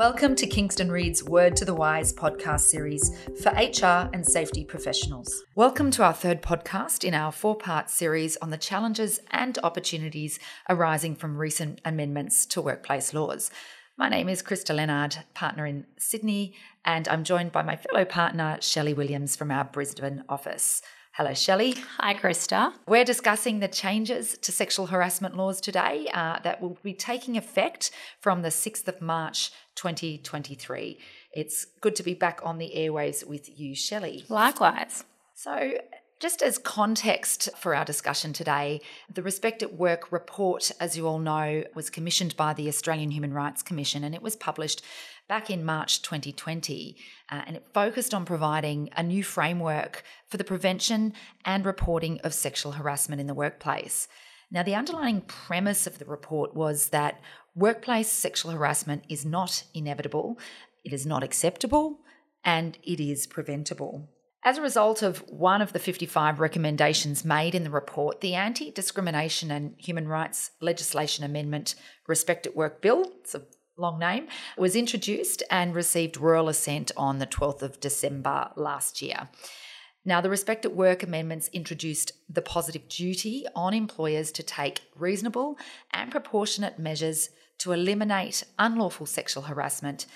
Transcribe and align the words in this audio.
Welcome 0.00 0.34
to 0.36 0.46
Kingston 0.46 0.90
Reid's 0.90 1.22
Word 1.22 1.56
to 1.56 1.66
the 1.66 1.74
Wise 1.74 2.10
podcast 2.10 2.60
series 2.60 3.14
for 3.42 3.50
HR 3.50 4.08
and 4.14 4.26
safety 4.26 4.64
professionals. 4.64 5.44
Welcome 5.54 5.90
to 5.90 6.02
our 6.02 6.14
third 6.14 6.40
podcast 6.40 7.04
in 7.04 7.12
our 7.12 7.30
four 7.30 7.54
part 7.54 7.90
series 7.90 8.38
on 8.38 8.48
the 8.48 8.56
challenges 8.56 9.20
and 9.30 9.58
opportunities 9.62 10.38
arising 10.70 11.16
from 11.16 11.36
recent 11.36 11.82
amendments 11.84 12.46
to 12.46 12.62
workplace 12.62 13.12
laws. 13.12 13.50
My 13.98 14.08
name 14.08 14.30
is 14.30 14.42
Krista 14.42 14.74
Leonard, 14.74 15.18
partner 15.34 15.66
in 15.66 15.84
Sydney, 15.98 16.54
and 16.82 17.06
I'm 17.06 17.22
joined 17.22 17.52
by 17.52 17.60
my 17.60 17.76
fellow 17.76 18.06
partner, 18.06 18.56
Shelley 18.62 18.94
Williams 18.94 19.36
from 19.36 19.50
our 19.50 19.64
Brisbane 19.64 20.24
office. 20.30 20.80
Hello, 21.14 21.34
Shelley. 21.34 21.74
Hi, 21.98 22.14
Krista. 22.14 22.72
We're 22.86 23.04
discussing 23.04 23.58
the 23.58 23.68
changes 23.68 24.38
to 24.38 24.52
sexual 24.52 24.86
harassment 24.86 25.36
laws 25.36 25.60
today 25.60 26.08
uh, 26.14 26.38
that 26.44 26.62
will 26.62 26.78
be 26.82 26.94
taking 26.94 27.36
effect 27.36 27.90
from 28.20 28.42
the 28.42 28.48
6th 28.48 28.86
of 28.86 29.02
March 29.02 29.50
2023. 29.80 30.98
It's 31.32 31.64
good 31.80 31.96
to 31.96 32.02
be 32.02 32.12
back 32.12 32.40
on 32.42 32.58
the 32.58 32.72
airwaves 32.76 33.26
with 33.26 33.58
you, 33.58 33.74
Shelley. 33.74 34.26
Likewise. 34.28 35.04
So, 35.34 35.72
just 36.20 36.42
as 36.42 36.58
context 36.58 37.48
for 37.56 37.74
our 37.74 37.86
discussion 37.86 38.34
today, 38.34 38.82
the 39.12 39.22
Respect 39.22 39.62
at 39.62 39.72
Work 39.72 40.12
report, 40.12 40.70
as 40.78 40.98
you 40.98 41.08
all 41.08 41.18
know, 41.18 41.64
was 41.74 41.88
commissioned 41.88 42.36
by 42.36 42.52
the 42.52 42.68
Australian 42.68 43.10
Human 43.10 43.32
Rights 43.32 43.62
Commission 43.62 44.04
and 44.04 44.14
it 44.14 44.20
was 44.20 44.36
published 44.36 44.82
back 45.28 45.48
in 45.48 45.64
March 45.64 46.02
2020. 46.02 46.96
Uh, 47.30 47.40
and 47.46 47.56
it 47.56 47.64
focused 47.72 48.12
on 48.12 48.26
providing 48.26 48.90
a 48.98 49.02
new 49.02 49.24
framework 49.24 50.04
for 50.28 50.36
the 50.36 50.44
prevention 50.44 51.14
and 51.46 51.64
reporting 51.64 52.20
of 52.20 52.34
sexual 52.34 52.72
harassment 52.72 53.18
in 53.18 53.26
the 53.26 53.32
workplace. 53.32 54.08
Now, 54.50 54.62
the 54.62 54.74
underlying 54.74 55.20
premise 55.22 55.86
of 55.86 55.98
the 55.98 56.04
report 56.04 56.54
was 56.54 56.88
that 56.88 57.20
workplace 57.54 58.08
sexual 58.08 58.50
harassment 58.50 59.04
is 59.08 59.24
not 59.24 59.64
inevitable, 59.74 60.38
it 60.84 60.92
is 60.92 61.06
not 61.06 61.22
acceptable, 61.22 62.00
and 62.44 62.76
it 62.82 63.00
is 63.00 63.26
preventable. 63.26 64.08
As 64.42 64.56
a 64.56 64.62
result 64.62 65.02
of 65.02 65.18
one 65.28 65.60
of 65.60 65.74
the 65.74 65.78
55 65.78 66.40
recommendations 66.40 67.24
made 67.24 67.54
in 67.54 67.62
the 67.62 67.70
report, 67.70 68.22
the 68.22 68.34
Anti 68.34 68.70
Discrimination 68.70 69.50
and 69.50 69.74
Human 69.76 70.08
Rights 70.08 70.52
Legislation 70.60 71.24
Amendment 71.24 71.74
Respect 72.06 72.46
at 72.46 72.56
Work 72.56 72.80
Bill, 72.80 73.04
it's 73.20 73.34
a 73.34 73.42
long 73.76 73.98
name, 73.98 74.28
was 74.56 74.74
introduced 74.74 75.42
and 75.50 75.74
received 75.74 76.16
royal 76.16 76.48
assent 76.48 76.90
on 76.96 77.18
the 77.18 77.26
12th 77.26 77.62
of 77.62 77.80
December 77.80 78.50
last 78.56 79.02
year. 79.02 79.28
Now, 80.04 80.20
the 80.20 80.30
Respect 80.30 80.64
at 80.64 80.74
Work 80.74 81.02
amendments 81.02 81.48
introduced 81.52 82.12
the 82.28 82.42
positive 82.42 82.88
duty 82.88 83.44
on 83.54 83.74
employers 83.74 84.32
to 84.32 84.42
take 84.42 84.82
reasonable 84.96 85.58
and 85.92 86.10
proportionate 86.10 86.78
measures 86.78 87.30
to 87.58 87.72
eliminate 87.72 88.44
unlawful 88.58 89.04
sexual 89.04 89.42
harassment 89.42 90.06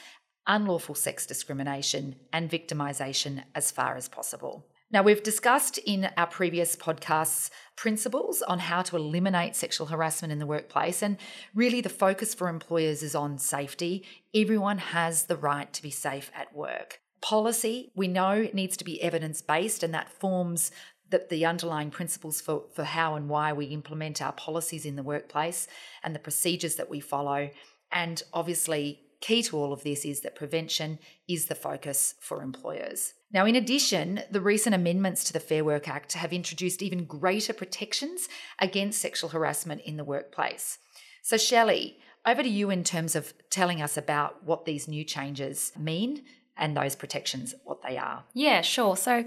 unlawful 0.47 0.95
sex 0.95 1.27
discrimination, 1.27 2.17
and 2.33 2.51
victimisation 2.51 3.43
as 3.55 3.71
far 3.71 3.97
as 3.97 4.09
possible. 4.09 4.67
Now, 4.91 5.03
we've 5.03 5.23
discussed 5.23 5.79
in 5.79 6.11
our 6.17 6.27
previous 6.27 6.77
podcasts 6.77 7.51
principles 7.75 8.43
on 8.43 8.61
how 8.61 8.83
to 8.83 8.97
eliminate 8.97 9.57
sexual 9.57 9.89
harassment 9.89 10.33
in 10.33 10.39
the 10.39 10.47
workplace, 10.47 11.03
and 11.03 11.17
really 11.55 11.81
the 11.81 11.89
focus 11.89 12.35
for 12.35 12.49
employers 12.49 13.03
is 13.03 13.15
on 13.15 13.39
safety. 13.39 14.05
Everyone 14.35 14.79
has 14.79 15.25
the 15.25 15.37
right 15.37 15.73
to 15.73 15.83
be 15.83 15.91
safe 15.91 16.31
at 16.35 16.55
work. 16.55 17.01
Policy, 17.25 17.91
we 17.97 18.07
know, 18.07 18.49
needs 18.53 18.77
to 18.77 18.85
be 18.85 19.03
evidence 19.03 19.41
based, 19.41 19.83
and 19.83 19.95
that 19.95 20.11
forms 20.11 20.71
the, 21.09 21.27
the 21.31 21.47
underlying 21.47 21.91
principles 21.91 22.43
for, 22.43 22.65
for 22.75 22.85
how 22.85 23.15
and 23.15 23.31
why 23.31 23.51
we 23.55 23.65
implement 23.67 24.21
our 24.21 24.33
policies 24.33 24.85
in 24.85 24.97
the 24.97 25.03
workplace 25.03 25.67
and 26.03 26.15
the 26.15 26.19
procedures 26.19 26.77
that 26.77 26.91
we 26.91 27.01
follow. 27.01 27.49
And 27.91 28.23
obviously, 28.35 29.01
Key 29.25 29.43
to 29.45 29.57
all 29.57 29.73
of 29.73 29.85
this 29.85 30.05
is 30.05 30.21
that 30.21 30.35
prevention 30.35 30.99
is 31.27 31.47
the 31.47 31.55
focus 31.55 32.15
for 32.21 32.43
employers. 32.43 33.15
Now, 33.33 33.47
in 33.47 33.57
addition, 33.57 34.21
the 34.31 34.43
recent 34.43 34.75
amendments 34.75 35.25
to 35.25 35.33
the 35.33 35.41
Fair 35.41 35.65
Work 35.65 35.89
Act 35.89 36.13
have 36.13 36.31
introduced 36.31 36.83
even 36.83 37.07
greater 37.07 37.55
protections 37.55 38.29
against 38.61 39.01
sexual 39.01 39.31
harassment 39.31 39.81
in 39.87 39.97
the 39.97 40.05
workplace. 40.05 40.77
So, 41.23 41.39
Shelley, 41.39 41.97
over 42.27 42.43
to 42.43 42.49
you 42.51 42.69
in 42.69 42.85
terms 42.85 43.17
of 43.17 43.33
telling 43.49 43.81
us 43.81 43.97
about 43.97 44.45
what 44.45 44.67
these 44.67 44.89
new 44.89 45.05
changes 45.05 45.73
mean 45.75 46.25
and 46.57 46.77
those 46.77 46.95
protections, 46.95 47.55
what 47.65 47.83
they 47.83 47.97
are. 47.99 48.25
Yeah, 48.33 48.61
sure. 48.61 48.97
So, 48.97 49.25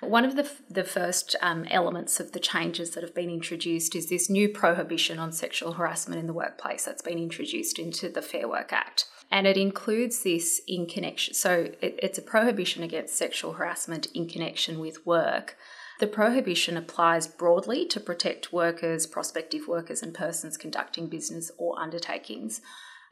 one 0.00 0.24
of 0.24 0.36
the, 0.36 0.50
the 0.68 0.84
first 0.84 1.34
um, 1.40 1.66
elements 1.70 2.20
of 2.20 2.32
the 2.32 2.40
changes 2.40 2.90
that 2.90 3.02
have 3.02 3.14
been 3.14 3.30
introduced 3.30 3.94
is 3.96 4.08
this 4.08 4.28
new 4.28 4.48
prohibition 4.48 5.18
on 5.18 5.32
sexual 5.32 5.72
harassment 5.72 6.20
in 6.20 6.26
the 6.26 6.34
workplace 6.34 6.84
that's 6.84 7.02
been 7.02 7.18
introduced 7.18 7.78
into 7.78 8.10
the 8.10 8.20
Fair 8.20 8.46
Work 8.46 8.72
Act. 8.72 9.06
And 9.30 9.46
it 9.46 9.56
includes 9.56 10.22
this 10.22 10.60
in 10.68 10.86
connection. 10.86 11.34
So 11.34 11.70
it, 11.80 11.98
it's 12.02 12.18
a 12.18 12.22
prohibition 12.22 12.82
against 12.82 13.16
sexual 13.16 13.54
harassment 13.54 14.08
in 14.14 14.28
connection 14.28 14.78
with 14.78 15.04
work. 15.06 15.56
The 15.98 16.06
prohibition 16.06 16.76
applies 16.76 17.26
broadly 17.26 17.86
to 17.86 17.98
protect 17.98 18.52
workers, 18.52 19.06
prospective 19.06 19.66
workers, 19.66 20.02
and 20.02 20.12
persons 20.12 20.58
conducting 20.58 21.06
business 21.06 21.50
or 21.56 21.80
undertakings. 21.80 22.60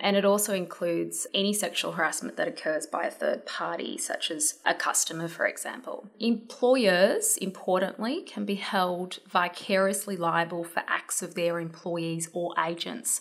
And 0.01 0.17
it 0.17 0.25
also 0.25 0.55
includes 0.55 1.27
any 1.33 1.53
sexual 1.53 1.93
harassment 1.93 2.37
that 2.37 2.49
occurs 2.49 2.87
by 2.87 3.05
a 3.05 3.11
third 3.11 3.47
party, 3.47 3.97
such 3.97 4.31
as 4.31 4.59
a 4.67 4.75
customer, 4.75 5.29
for 5.29 5.47
example. 5.47 6.09
Employers, 6.19 7.37
importantly, 7.37 8.23
can 8.23 8.45
be 8.45 8.57
held 8.57 9.19
vicariously 9.29 10.17
liable 10.17 10.65
for 10.65 10.83
acts 10.89 11.23
of 11.23 11.35
their 11.35 11.61
employees 11.61 12.29
or 12.33 12.55
agents 12.59 13.21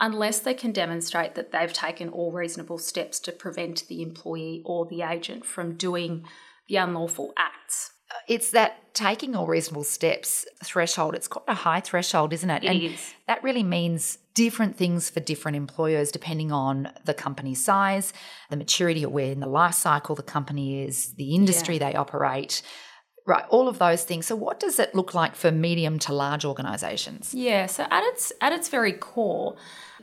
unless 0.00 0.40
they 0.40 0.54
can 0.54 0.72
demonstrate 0.72 1.34
that 1.34 1.52
they've 1.52 1.72
taken 1.72 2.08
all 2.08 2.32
reasonable 2.32 2.78
steps 2.78 3.20
to 3.20 3.30
prevent 3.30 3.86
the 3.88 4.02
employee 4.02 4.62
or 4.64 4.86
the 4.86 5.02
agent 5.02 5.44
from 5.44 5.76
doing 5.76 6.24
the 6.68 6.76
unlawful 6.76 7.32
acts. 7.36 7.92
It's 8.28 8.50
that 8.50 8.94
taking 8.94 9.34
all 9.34 9.46
reasonable 9.46 9.84
steps 9.84 10.46
threshold. 10.64 11.14
It's 11.14 11.28
quite 11.28 11.44
a 11.48 11.54
high 11.54 11.80
threshold, 11.80 12.32
isn't 12.32 12.50
it? 12.50 12.64
It 12.64 12.68
and 12.68 12.82
is. 12.82 13.14
That 13.26 13.42
really 13.42 13.62
means 13.62 14.18
different 14.34 14.76
things 14.76 15.10
for 15.10 15.20
different 15.20 15.56
employers 15.56 16.10
depending 16.10 16.52
on 16.52 16.90
the 17.04 17.14
company 17.14 17.54
size, 17.54 18.12
the 18.50 18.56
maturity 18.56 19.04
or 19.04 19.10
where 19.10 19.32
in 19.32 19.40
the 19.40 19.46
life 19.46 19.74
cycle 19.74 20.14
the 20.14 20.22
company 20.22 20.82
is, 20.84 21.14
the 21.14 21.34
industry 21.34 21.76
yeah. 21.76 21.90
they 21.90 21.94
operate. 21.96 22.62
Right, 23.24 23.44
all 23.50 23.68
of 23.68 23.78
those 23.78 24.02
things. 24.02 24.26
So 24.26 24.34
what 24.34 24.58
does 24.58 24.80
it 24.80 24.96
look 24.96 25.14
like 25.14 25.36
for 25.36 25.52
medium 25.52 26.00
to 26.00 26.12
large 26.12 26.44
organizations? 26.44 27.32
Yeah, 27.32 27.66
so 27.66 27.86
at 27.88 28.02
its 28.08 28.32
at 28.40 28.52
its 28.52 28.68
very 28.68 28.92
core, 28.92 29.54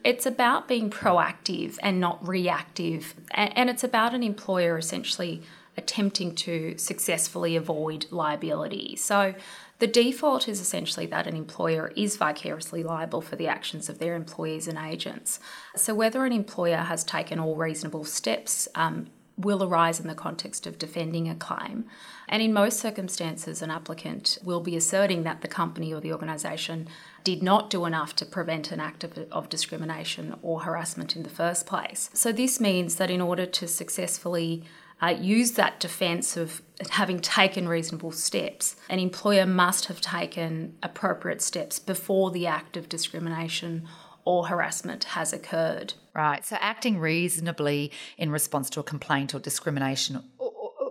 it's 0.06 0.26
about 0.26 0.70
being 0.70 0.90
proactive 0.90 1.78
and 1.84 2.00
not 2.00 2.26
reactive. 2.26 3.16
And 3.32 3.70
it's 3.70 3.84
about 3.84 4.14
an 4.14 4.24
employer 4.24 4.78
essentially 4.78 5.42
attempting 5.76 6.36
to 6.36 6.78
successfully 6.78 7.56
avoid 7.56 8.06
liability. 8.12 8.96
So 8.96 9.34
the 9.80 9.88
default 9.88 10.48
is 10.48 10.60
essentially 10.60 11.06
that 11.08 11.28
an 11.28 11.36
employer 11.36 11.92
is 11.96 12.18
vicariously 12.18 12.84
liable 12.84 13.22
for 13.22 13.36
the 13.36 13.48
actions 13.48 13.90
of 13.90 14.00
their 14.00 14.16
employees 14.16 14.68
and 14.68 14.78
agents. 14.78 15.40
So 15.76 15.96
whether 15.96 16.26
an 16.26 16.34
employer 16.34 16.78
has 16.78 17.04
taken 17.04 17.40
all 17.40 17.56
reasonable 17.56 18.04
steps 18.04 18.68
um, 18.76 19.08
will 19.40 19.64
arise 19.64 20.02
in 20.02 20.08
the 20.08 20.16
context 20.16 20.68
of 20.68 20.78
defending 20.78 21.30
a 21.30 21.36
claim. 21.36 21.86
And 22.28 22.44
in 22.44 22.52
most 22.52 22.78
circumstances, 22.78 23.62
an 23.62 23.72
applicant 23.72 24.38
will 24.44 24.60
be 24.60 24.76
asserting 24.76 25.24
that 25.24 25.42
the 25.42 25.48
company 25.48 25.94
or 25.94 26.02
the 26.02 26.12
organisation 26.12 26.90
did 27.24 27.42
not 27.42 27.70
do 27.70 27.86
enough 27.86 28.16
to 28.18 28.26
prevent 28.26 28.72
an 28.72 28.82
act 28.82 29.06
of, 29.06 29.18
of, 29.32 29.48
discrimination 29.48 30.36
or 30.42 30.62
harassment 30.62 31.16
in 31.16 31.24
the 31.24 31.30
first 31.30 31.66
place. 31.66 32.10
So, 32.14 32.32
this 32.32 32.60
means 32.60 32.96
that 32.96 33.10
in 33.10 33.22
order 33.22 33.46
to 33.46 33.68
successfully 33.68 34.64
uh, 35.02 35.08
use 35.08 35.52
that 35.52 35.80
defence 35.80 36.36
of 36.36 36.62
having 36.90 37.20
taken 37.20 37.68
reasonable 37.68 38.12
steps, 38.12 38.76
an 38.90 39.00
employer 39.00 39.46
must 39.46 39.86
have 39.86 40.02
taken 40.02 40.76
appropriate 40.84 41.42
steps 41.42 41.80
before 41.80 42.32
the 42.32 42.48
act 42.48 42.78
of 42.78 42.90
discrimination 42.90 43.88
or 44.26 44.48
harassment 44.48 45.06
has 45.06 45.34
occurred. 45.34 45.94
Right. 46.14 46.46
So 46.46 46.58
acting 46.60 47.00
reasonably 47.00 47.92
in 48.18 48.32
response 48.32 48.70
to 48.72 48.80
a 48.80 48.84
complaint 48.84 49.34
or 49.34 49.40
discrimination 49.40 50.24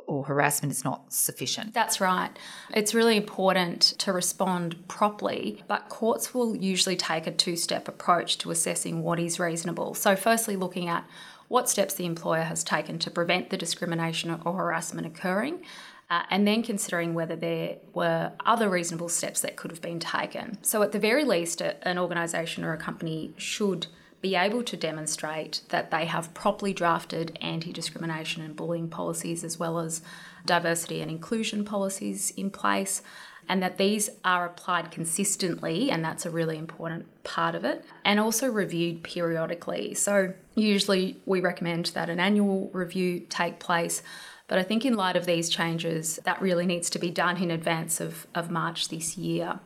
or 0.08 0.24
harassment 0.24 0.72
is 0.72 0.84
not 0.84 1.12
sufficient. 1.12 1.74
That's 1.74 2.00
right. 2.00 2.30
It's 2.74 2.94
really 2.94 3.16
important 3.16 3.82
to 3.98 4.12
respond 4.12 4.88
properly, 4.88 5.62
but 5.68 5.90
courts 5.90 6.32
will 6.32 6.56
usually 6.56 6.96
take 6.96 7.26
a 7.26 7.30
two 7.30 7.56
step 7.56 7.86
approach 7.88 8.38
to 8.38 8.50
assessing 8.50 9.02
what 9.02 9.20
is 9.20 9.38
reasonable. 9.38 9.94
So, 9.94 10.16
firstly, 10.16 10.56
looking 10.56 10.88
at 10.88 11.04
what 11.48 11.68
steps 11.68 11.94
the 11.94 12.06
employer 12.06 12.42
has 12.42 12.62
taken 12.62 12.98
to 13.00 13.10
prevent 13.10 13.50
the 13.50 13.56
discrimination 13.56 14.30
or 14.44 14.52
harassment 14.54 15.06
occurring. 15.06 15.62
Uh, 16.10 16.22
and 16.30 16.46
then 16.46 16.62
considering 16.62 17.12
whether 17.12 17.36
there 17.36 17.76
were 17.92 18.32
other 18.46 18.70
reasonable 18.70 19.10
steps 19.10 19.42
that 19.42 19.56
could 19.56 19.70
have 19.70 19.82
been 19.82 20.00
taken. 20.00 20.56
So, 20.62 20.82
at 20.82 20.92
the 20.92 20.98
very 20.98 21.22
least, 21.22 21.60
an 21.60 21.98
organisation 21.98 22.64
or 22.64 22.72
a 22.72 22.78
company 22.78 23.34
should 23.36 23.88
be 24.20 24.34
able 24.34 24.62
to 24.64 24.76
demonstrate 24.76 25.62
that 25.68 25.90
they 25.90 26.06
have 26.06 26.32
properly 26.34 26.72
drafted 26.72 27.38
anti 27.40 27.72
discrimination 27.72 28.42
and 28.42 28.56
bullying 28.56 28.88
policies 28.88 29.44
as 29.44 29.58
well 29.58 29.78
as 29.78 30.02
diversity 30.46 31.00
and 31.00 31.10
inclusion 31.10 31.64
policies 31.64 32.32
in 32.36 32.50
place, 32.50 33.02
and 33.48 33.62
that 33.62 33.78
these 33.78 34.10
are 34.24 34.46
applied 34.46 34.90
consistently, 34.90 35.90
and 35.90 36.04
that's 36.04 36.26
a 36.26 36.30
really 36.30 36.58
important 36.58 37.06
part 37.22 37.54
of 37.54 37.64
it, 37.64 37.84
and 38.04 38.18
also 38.18 38.48
reviewed 38.48 39.02
periodically. 39.02 39.94
So, 39.94 40.34
Usually, 40.58 41.18
we 41.24 41.40
recommend 41.40 41.86
that 41.86 42.10
an 42.10 42.18
annual 42.18 42.70
review 42.72 43.20
take 43.20 43.60
place. 43.60 44.02
But 44.48 44.58
I 44.58 44.62
think, 44.62 44.84
in 44.84 44.94
light 44.94 45.16
of 45.16 45.26
these 45.26 45.48
changes, 45.48 46.18
that 46.24 46.40
really 46.40 46.66
needs 46.66 46.90
to 46.90 46.98
be 46.98 47.10
done 47.10 47.36
in 47.36 47.50
advance 47.50 48.00
of, 48.00 48.26
of 48.34 48.50
March 48.50 48.88
this 48.88 49.16
year. 49.16 49.60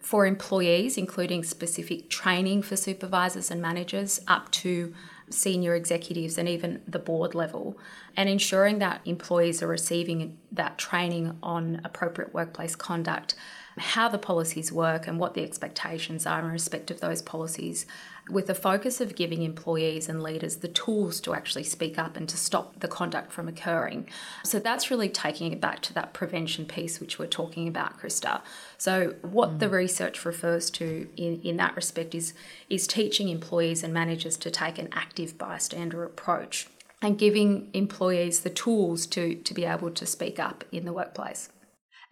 For 0.00 0.24
employees, 0.24 0.96
including 0.96 1.42
specific 1.42 2.08
training 2.08 2.62
for 2.62 2.76
supervisors 2.76 3.50
and 3.50 3.60
managers 3.60 4.20
up 4.28 4.50
to 4.52 4.94
senior 5.28 5.74
executives 5.74 6.38
and 6.38 6.48
even 6.48 6.80
the 6.86 7.00
board 7.00 7.34
level, 7.34 7.76
and 8.16 8.28
ensuring 8.28 8.78
that 8.78 9.00
employees 9.04 9.62
are 9.62 9.66
receiving 9.66 10.38
that 10.52 10.78
training 10.78 11.36
on 11.42 11.80
appropriate 11.84 12.32
workplace 12.32 12.76
conduct, 12.76 13.34
how 13.78 14.08
the 14.08 14.18
policies 14.18 14.70
work, 14.72 15.08
and 15.08 15.18
what 15.18 15.34
the 15.34 15.42
expectations 15.42 16.24
are 16.24 16.38
in 16.38 16.52
respect 16.52 16.90
of 16.92 17.00
those 17.00 17.20
policies 17.20 17.84
with 18.28 18.46
the 18.46 18.54
focus 18.54 19.00
of 19.00 19.14
giving 19.14 19.42
employees 19.42 20.08
and 20.08 20.22
leaders 20.22 20.56
the 20.56 20.68
tools 20.68 21.20
to 21.20 21.32
actually 21.34 21.62
speak 21.62 21.98
up 21.98 22.16
and 22.16 22.28
to 22.28 22.36
stop 22.36 22.80
the 22.80 22.88
conduct 22.88 23.32
from 23.32 23.46
occurring. 23.46 24.08
So 24.42 24.58
that's 24.58 24.90
really 24.90 25.08
taking 25.08 25.52
it 25.52 25.60
back 25.60 25.80
to 25.82 25.94
that 25.94 26.12
prevention 26.12 26.66
piece 26.66 26.98
which 26.98 27.18
we're 27.18 27.26
talking 27.26 27.68
about, 27.68 28.00
Krista. 28.00 28.40
So 28.78 29.14
what 29.22 29.50
mm. 29.50 29.58
the 29.60 29.68
research 29.68 30.24
refers 30.24 30.70
to 30.70 31.08
in, 31.16 31.40
in 31.42 31.56
that 31.58 31.76
respect 31.76 32.14
is 32.14 32.34
is 32.68 32.86
teaching 32.86 33.28
employees 33.28 33.84
and 33.84 33.94
managers 33.94 34.36
to 34.38 34.50
take 34.50 34.78
an 34.78 34.88
active 34.92 35.38
bystander 35.38 36.04
approach 36.04 36.68
and 37.02 37.18
giving 37.18 37.68
employees 37.74 38.40
the 38.40 38.50
tools 38.50 39.06
to, 39.06 39.34
to 39.36 39.54
be 39.54 39.64
able 39.64 39.90
to 39.90 40.06
speak 40.06 40.38
up 40.38 40.64
in 40.72 40.84
the 40.84 40.92
workplace. 40.92 41.50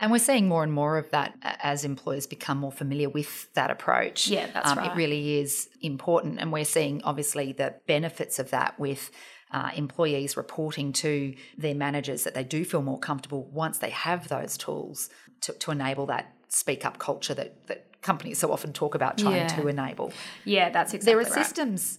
And 0.00 0.10
we're 0.10 0.18
seeing 0.18 0.48
more 0.48 0.62
and 0.62 0.72
more 0.72 0.98
of 0.98 1.10
that 1.10 1.34
as 1.42 1.84
employers 1.84 2.26
become 2.26 2.58
more 2.58 2.72
familiar 2.72 3.08
with 3.08 3.52
that 3.54 3.70
approach. 3.70 4.28
Yeah, 4.28 4.48
that's 4.52 4.70
um, 4.70 4.78
right. 4.78 4.90
It 4.90 4.96
really 4.96 5.38
is 5.38 5.68
important. 5.80 6.40
And 6.40 6.52
we're 6.52 6.64
seeing, 6.64 7.02
obviously, 7.04 7.52
the 7.52 7.74
benefits 7.86 8.38
of 8.38 8.50
that 8.50 8.78
with 8.78 9.10
uh, 9.52 9.70
employees 9.76 10.36
reporting 10.36 10.92
to 10.92 11.34
their 11.56 11.74
managers 11.74 12.24
that 12.24 12.34
they 12.34 12.42
do 12.42 12.64
feel 12.64 12.82
more 12.82 12.98
comfortable 12.98 13.48
once 13.52 13.78
they 13.78 13.90
have 13.90 14.28
those 14.28 14.56
tools 14.56 15.10
to, 15.42 15.52
to 15.52 15.70
enable 15.70 16.06
that 16.06 16.34
speak 16.48 16.84
up 16.84 16.98
culture 16.98 17.34
that, 17.34 17.66
that 17.68 18.02
companies 18.02 18.38
so 18.38 18.52
often 18.52 18.72
talk 18.72 18.94
about 18.94 19.16
trying 19.16 19.36
yeah. 19.36 19.46
to 19.48 19.68
enable. 19.68 20.12
Yeah, 20.44 20.70
that's 20.70 20.92
exactly 20.92 21.12
There 21.12 21.20
are 21.20 21.24
right. 21.24 21.44
systems. 21.44 21.98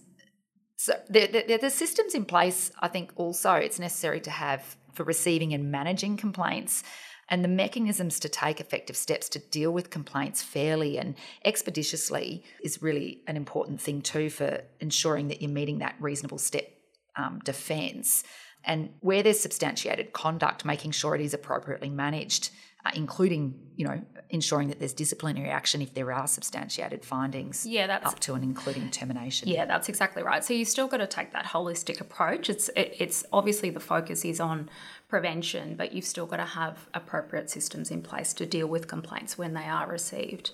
So 0.76 0.92
there, 1.08 1.26
there, 1.26 1.58
there's 1.58 1.74
systems 1.74 2.14
in 2.14 2.26
place. 2.26 2.70
I 2.80 2.88
think 2.88 3.12
also 3.16 3.52
it's 3.54 3.78
necessary 3.78 4.20
to 4.20 4.30
have 4.30 4.76
for 4.92 5.04
receiving 5.04 5.52
and 5.52 5.70
managing 5.70 6.16
complaints 6.16 6.82
and 7.28 7.42
the 7.42 7.48
mechanisms 7.48 8.20
to 8.20 8.28
take 8.28 8.60
effective 8.60 8.96
steps 8.96 9.28
to 9.30 9.38
deal 9.38 9.72
with 9.72 9.90
complaints 9.90 10.42
fairly 10.42 10.98
and 10.98 11.16
expeditiously 11.44 12.44
is 12.62 12.82
really 12.82 13.22
an 13.26 13.36
important 13.36 13.80
thing 13.80 14.00
too 14.00 14.30
for 14.30 14.62
ensuring 14.80 15.28
that 15.28 15.42
you're 15.42 15.50
meeting 15.50 15.78
that 15.78 15.96
reasonable 15.98 16.38
step 16.38 16.68
um, 17.16 17.40
defence. 17.44 18.22
And 18.64 18.90
where 19.00 19.22
there's 19.22 19.40
substantiated 19.40 20.12
conduct, 20.12 20.64
making 20.64 20.90
sure 20.92 21.14
it 21.14 21.20
is 21.20 21.34
appropriately 21.34 21.88
managed, 21.88 22.50
uh, 22.86 22.90
including, 22.94 23.54
you 23.76 23.86
know, 23.86 24.00
ensuring 24.30 24.68
that 24.68 24.78
there's 24.78 24.92
disciplinary 24.92 25.48
action 25.48 25.82
if 25.82 25.94
there 25.94 26.12
are 26.12 26.26
substantiated 26.26 27.04
findings. 27.04 27.66
Yeah, 27.66 27.86
that's 27.86 28.06
up 28.06 28.20
to 28.20 28.34
and 28.34 28.44
including 28.44 28.90
termination. 28.90 29.48
Yeah, 29.48 29.64
that's 29.64 29.88
exactly 29.88 30.22
right. 30.22 30.44
So 30.44 30.54
you 30.54 30.64
still 30.64 30.88
got 30.88 30.98
to 30.98 31.06
take 31.06 31.32
that 31.32 31.46
holistic 31.46 32.00
approach. 32.00 32.50
It's 32.50 32.68
it, 32.70 32.96
it's 32.98 33.24
obviously 33.32 33.70
the 33.70 33.80
focus 33.80 34.24
is 34.24 34.40
on 34.40 34.68
prevention, 35.08 35.76
but 35.76 35.92
you've 35.92 36.04
still 36.04 36.26
got 36.26 36.38
to 36.38 36.44
have 36.44 36.88
appropriate 36.94 37.50
systems 37.50 37.90
in 37.90 38.02
place 38.02 38.34
to 38.34 38.46
deal 38.46 38.66
with 38.66 38.88
complaints 38.88 39.38
when 39.38 39.54
they 39.54 39.64
are 39.64 39.88
received. 39.88 40.52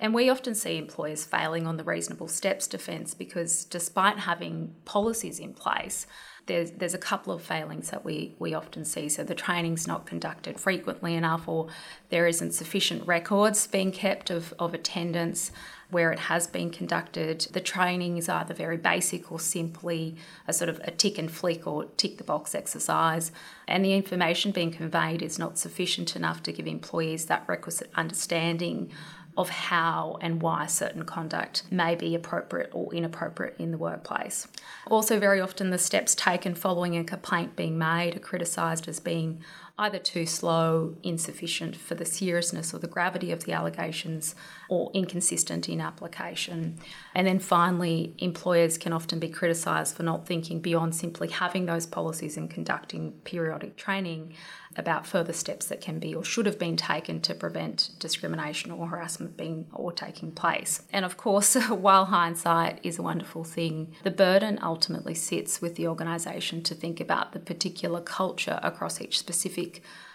And 0.00 0.14
we 0.14 0.30
often 0.30 0.54
see 0.54 0.78
employers 0.78 1.24
failing 1.24 1.66
on 1.66 1.76
the 1.76 1.84
reasonable 1.84 2.28
steps 2.28 2.68
defence 2.68 3.14
because 3.14 3.64
despite 3.64 4.18
having 4.18 4.76
policies 4.84 5.40
in 5.40 5.54
place, 5.54 6.06
there's, 6.48 6.72
there's 6.72 6.94
a 6.94 6.98
couple 6.98 7.32
of 7.32 7.42
failings 7.42 7.90
that 7.90 8.04
we, 8.04 8.34
we 8.38 8.52
often 8.54 8.84
see. 8.84 9.08
So 9.08 9.22
the 9.22 9.34
training's 9.34 9.86
not 9.86 10.06
conducted 10.06 10.58
frequently 10.58 11.14
enough, 11.14 11.46
or 11.46 11.68
there 12.08 12.26
isn't 12.26 12.52
sufficient 12.52 13.06
records 13.06 13.66
being 13.68 13.92
kept 13.92 14.30
of, 14.30 14.52
of 14.58 14.74
attendance 14.74 15.52
where 15.90 16.10
it 16.12 16.18
has 16.18 16.46
been 16.46 16.70
conducted. 16.70 17.40
The 17.52 17.60
training 17.60 18.18
is 18.18 18.28
either 18.28 18.52
very 18.52 18.76
basic 18.76 19.30
or 19.32 19.40
simply 19.40 20.16
a 20.46 20.52
sort 20.52 20.68
of 20.68 20.80
a 20.84 20.90
tick 20.90 21.16
and 21.16 21.30
flick 21.30 21.66
or 21.66 21.84
tick 21.96 22.18
the 22.18 22.24
box 22.24 22.54
exercise. 22.54 23.30
And 23.66 23.84
the 23.84 23.94
information 23.94 24.50
being 24.50 24.70
conveyed 24.70 25.22
is 25.22 25.38
not 25.38 25.58
sufficient 25.58 26.16
enough 26.16 26.42
to 26.42 26.52
give 26.52 26.66
employees 26.66 27.26
that 27.26 27.44
requisite 27.46 27.90
understanding 27.94 28.90
of 29.38 29.48
how 29.48 30.18
and 30.20 30.42
why 30.42 30.66
certain 30.66 31.04
conduct 31.04 31.62
may 31.70 31.94
be 31.94 32.14
appropriate 32.16 32.68
or 32.72 32.92
inappropriate 32.92 33.54
in 33.56 33.70
the 33.70 33.78
workplace. 33.78 34.48
Also, 34.90 35.20
very 35.20 35.40
often 35.40 35.70
the 35.70 35.78
steps 35.78 36.16
taken 36.16 36.56
following 36.56 36.96
a 36.96 37.04
complaint 37.04 37.54
being 37.54 37.78
made 37.78 38.16
are 38.16 38.20
criticised 38.20 38.88
as 38.88 38.98
being 38.98 39.40
either 39.78 39.98
too 39.98 40.26
slow, 40.26 40.96
insufficient 41.02 41.76
for 41.76 41.94
the 41.94 42.04
seriousness 42.04 42.74
or 42.74 42.78
the 42.78 42.88
gravity 42.88 43.30
of 43.30 43.44
the 43.44 43.52
allegations, 43.52 44.34
or 44.68 44.90
inconsistent 44.92 45.68
in 45.68 45.80
application. 45.80 46.78
And 47.14 47.26
then 47.26 47.38
finally, 47.38 48.14
employers 48.18 48.76
can 48.76 48.92
often 48.92 49.18
be 49.18 49.28
criticised 49.28 49.94
for 49.94 50.02
not 50.02 50.26
thinking 50.26 50.60
beyond 50.60 50.94
simply 50.94 51.28
having 51.28 51.66
those 51.66 51.86
policies 51.86 52.36
and 52.36 52.50
conducting 52.50 53.12
periodic 53.24 53.76
training 53.76 54.34
about 54.76 55.06
further 55.06 55.32
steps 55.32 55.66
that 55.66 55.80
can 55.80 55.98
be 55.98 56.14
or 56.14 56.22
should 56.22 56.46
have 56.46 56.58
been 56.58 56.76
taken 56.76 57.20
to 57.20 57.34
prevent 57.34 57.90
discrimination 57.98 58.70
or 58.70 58.86
harassment 58.86 59.36
being 59.36 59.66
or 59.72 59.92
taking 59.92 60.30
place. 60.30 60.82
And 60.92 61.04
of 61.04 61.16
course, 61.16 61.54
while 61.68 62.06
hindsight 62.06 62.78
is 62.82 62.98
a 62.98 63.02
wonderful 63.02 63.44
thing, 63.44 63.94
the 64.04 64.10
burden 64.10 64.58
ultimately 64.62 65.14
sits 65.14 65.60
with 65.60 65.74
the 65.74 65.88
organisation 65.88 66.62
to 66.62 66.74
think 66.74 67.00
about 67.00 67.32
the 67.32 67.40
particular 67.40 68.00
culture 68.00 68.60
across 68.62 69.00
each 69.00 69.18
specific 69.18 69.67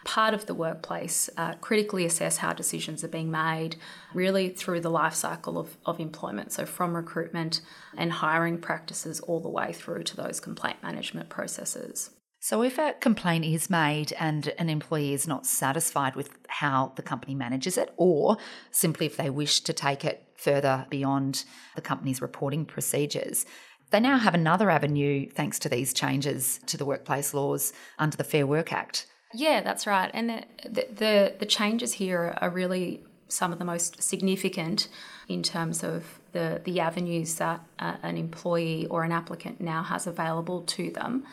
part 0.06 0.34
of 0.34 0.46
the 0.46 0.54
workplace, 0.54 1.30
uh, 1.38 1.54
critically 1.56 2.06
assess 2.06 2.38
how 2.38 2.54
decisions 2.54 3.04
are 3.04 3.10
being 3.10 3.32
made, 3.32 3.78
really 4.14 4.50
through 4.50 4.82
the 4.82 4.90
life 4.90 5.14
cycle 5.14 5.58
of, 5.58 5.78
of 5.86 6.00
employment. 6.00 6.52
So, 6.52 6.66
from 6.66 6.96
recruitment 6.96 7.62
and 7.98 8.12
hiring 8.12 8.58
practices 8.58 9.20
all 9.22 9.40
the 9.40 9.50
way 9.50 9.74
through 9.74 10.04
to 10.04 10.16
those 10.16 10.40
complaint 10.40 10.78
management 10.84 11.30
processes. 11.30 12.12
So, 12.40 12.62
if 12.62 12.78
a 12.78 12.94
complaint 13.00 13.46
is 13.46 13.70
made 13.70 14.14
and 14.20 14.54
an 14.58 14.70
employee 14.70 15.14
is 15.14 15.28
not 15.28 15.46
satisfied 15.46 16.16
with 16.16 16.30
how 16.50 16.92
the 16.98 17.02
company 17.02 17.36
manages 17.36 17.78
it, 17.78 17.94
or 17.96 18.38
simply 18.72 19.06
if 19.06 19.16
they 19.16 19.30
wish 19.30 19.62
to 19.62 19.72
take 19.72 20.04
it 20.04 20.28
further 20.36 20.86
beyond 20.90 21.46
the 21.76 21.82
company's 21.82 22.22
reporting 22.22 22.66
procedures, 22.66 23.46
they 23.92 24.00
now 24.00 24.18
have 24.18 24.34
another 24.34 24.70
avenue 24.70 25.30
thanks 25.30 25.60
to 25.60 25.70
these 25.70 25.94
changes 25.94 26.60
to 26.66 26.78
the 26.78 26.84
workplace 26.84 27.34
laws 27.34 27.72
under 27.98 28.18
the 28.18 28.24
Fair 28.24 28.46
Work 28.46 28.74
Act. 28.74 29.08
Yeah, 29.34 29.62
that's 29.62 29.88
right. 29.88 30.12
And 30.14 30.46
the, 30.64 30.88
the, 30.94 31.34
the, 31.40 31.46
changes 31.46 31.94
here 31.94 32.38
are 32.40 32.50
really 32.50 33.02
some 33.28 33.52
of 33.52 33.60
the 33.60 33.66
most 33.66 34.04
significant 34.04 34.88
in 35.28 35.42
terms 35.42 35.84
of 35.84 36.20
the, 36.34 36.62
the 36.64 36.80
avenues 36.80 37.36
that 37.36 37.62
an 37.80 38.18
employee 38.18 38.86
or 38.88 39.04
an 39.04 39.12
applicant 39.12 39.60
now 39.60 39.82
has 39.84 40.06
available 40.06 40.62
to 40.62 40.92
them. 40.92 41.26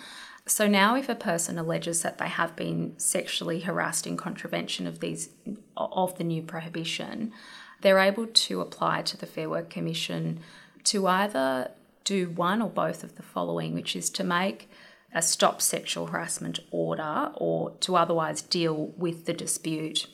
So 0.47 0.67
now, 0.67 0.97
if 0.97 1.09
a 1.09 1.15
person 1.15 1.59
alleges 1.59 2.03
that 2.03 2.19
they 2.19 2.27
have 2.27 2.57
been 2.57 2.95
sexually 2.99 3.61
harassed 3.61 4.07
in 4.07 4.17
contravention 4.17 4.87
of 4.87 5.01
these 5.01 5.29
of 5.77 6.17
the 6.19 6.25
new 6.25 6.43
prohibition, 6.43 7.33
they're 7.83 7.99
able 7.99 8.27
to 8.27 8.61
apply 8.61 9.03
to 9.03 9.17
the 9.17 9.27
Fair 9.27 9.49
Work 9.49 9.71
Commission 9.71 10.41
to 10.85 11.07
either 11.07 11.71
do 12.05 12.31
one 12.31 12.63
or 12.63 12.69
both 12.69 13.05
of 13.05 13.17
the 13.17 13.23
following, 13.23 13.75
which 13.75 13.95
is 13.95 14.11
to 14.11 14.25
make 14.25 14.69
a 15.15 15.23
stop 15.23 15.61
sexual 15.61 16.07
harassment 16.07 16.61
order 16.71 17.33
or 17.35 17.77
to 17.81 17.97
otherwise 17.97 18.43
deal 18.43 18.93
with 18.97 19.27
the 19.27 19.33
dispute. 19.33 20.07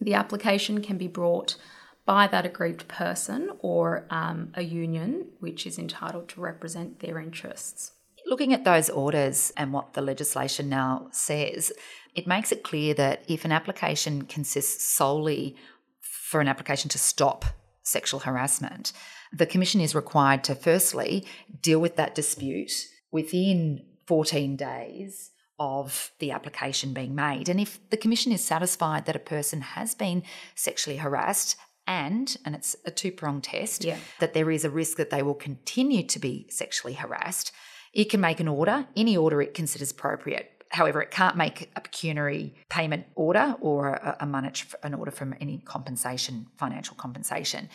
The 0.00 0.14
application 0.14 0.82
can 0.82 0.98
be 0.98 1.08
brought 1.08 1.56
by 2.04 2.26
that 2.28 2.46
aggrieved 2.46 2.88
person 2.88 3.50
or 3.58 4.06
um, 4.10 4.50
a 4.54 4.62
union 4.62 5.26
which 5.40 5.66
is 5.66 5.78
entitled 5.78 6.28
to 6.30 6.40
represent 6.40 7.00
their 7.00 7.18
interests. 7.18 7.92
Looking 8.26 8.52
at 8.52 8.64
those 8.64 8.90
orders 8.90 9.52
and 9.56 9.72
what 9.72 9.94
the 9.94 10.02
legislation 10.02 10.68
now 10.68 11.08
says, 11.12 11.72
it 12.14 12.26
makes 12.26 12.50
it 12.50 12.62
clear 12.62 12.94
that 12.94 13.24
if 13.28 13.44
an 13.44 13.52
application 13.52 14.22
consists 14.22 14.84
solely 14.84 15.56
for 16.00 16.40
an 16.40 16.48
application 16.48 16.88
to 16.90 16.98
stop 16.98 17.44
sexual 17.82 18.20
harassment, 18.20 18.92
the 19.32 19.46
Commission 19.46 19.80
is 19.80 19.94
required 19.94 20.44
to 20.44 20.54
firstly 20.54 21.26
deal 21.60 21.78
with 21.78 21.96
that 21.96 22.14
dispute 22.14 22.72
within 23.10 23.84
14 24.08 24.56
days 24.56 25.32
of 25.58 26.12
the 26.18 26.30
application 26.30 26.94
being 26.94 27.14
made. 27.14 27.50
And 27.50 27.60
if 27.60 27.78
the 27.90 27.96
Commission 27.98 28.32
is 28.32 28.42
satisfied 28.42 29.04
that 29.04 29.14
a 29.14 29.20
person 29.20 29.60
has 29.60 29.94
been 29.94 30.22
sexually 30.54 30.96
harassed, 30.96 31.56
and, 31.86 32.34
and 32.46 32.54
it's 32.54 32.74
a 32.86 32.90
two 32.90 33.12
pronged 33.12 33.44
test, 33.44 33.84
yeah. 33.84 33.98
that 34.18 34.32
there 34.32 34.50
is 34.50 34.64
a 34.64 34.70
risk 34.70 34.96
that 34.96 35.10
they 35.10 35.22
will 35.22 35.34
continue 35.34 36.06
to 36.06 36.18
be 36.18 36.46
sexually 36.48 36.94
harassed, 36.94 37.52
it 37.92 38.06
can 38.06 38.20
make 38.20 38.40
an 38.40 38.48
order, 38.48 38.86
any 38.96 39.14
order 39.14 39.42
it 39.42 39.52
considers 39.52 39.90
appropriate. 39.90 40.52
However, 40.70 41.02
it 41.02 41.10
can't 41.10 41.36
make 41.36 41.70
a 41.76 41.80
pecuniary 41.82 42.54
payment 42.70 43.06
order 43.14 43.56
or 43.60 43.88
a, 43.88 44.18
a 44.20 44.26
monetary, 44.26 44.70
an 44.82 44.94
order 44.94 45.10
from 45.10 45.34
any 45.38 45.58
compensation, 45.58 46.46
financial 46.56 46.96
compensation. 46.96 47.68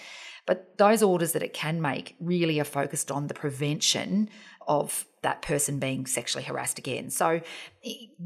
But 0.45 0.77
those 0.77 1.01
orders 1.01 1.31
that 1.33 1.43
it 1.43 1.53
can 1.53 1.81
make 1.81 2.15
really 2.19 2.59
are 2.59 2.65
focused 2.65 3.11
on 3.11 3.27
the 3.27 3.33
prevention 3.33 4.29
of 4.67 5.05
that 5.21 5.41
person 5.41 5.79
being 5.79 6.05
sexually 6.05 6.43
harassed 6.43 6.77
again. 6.77 7.09
So, 7.09 7.41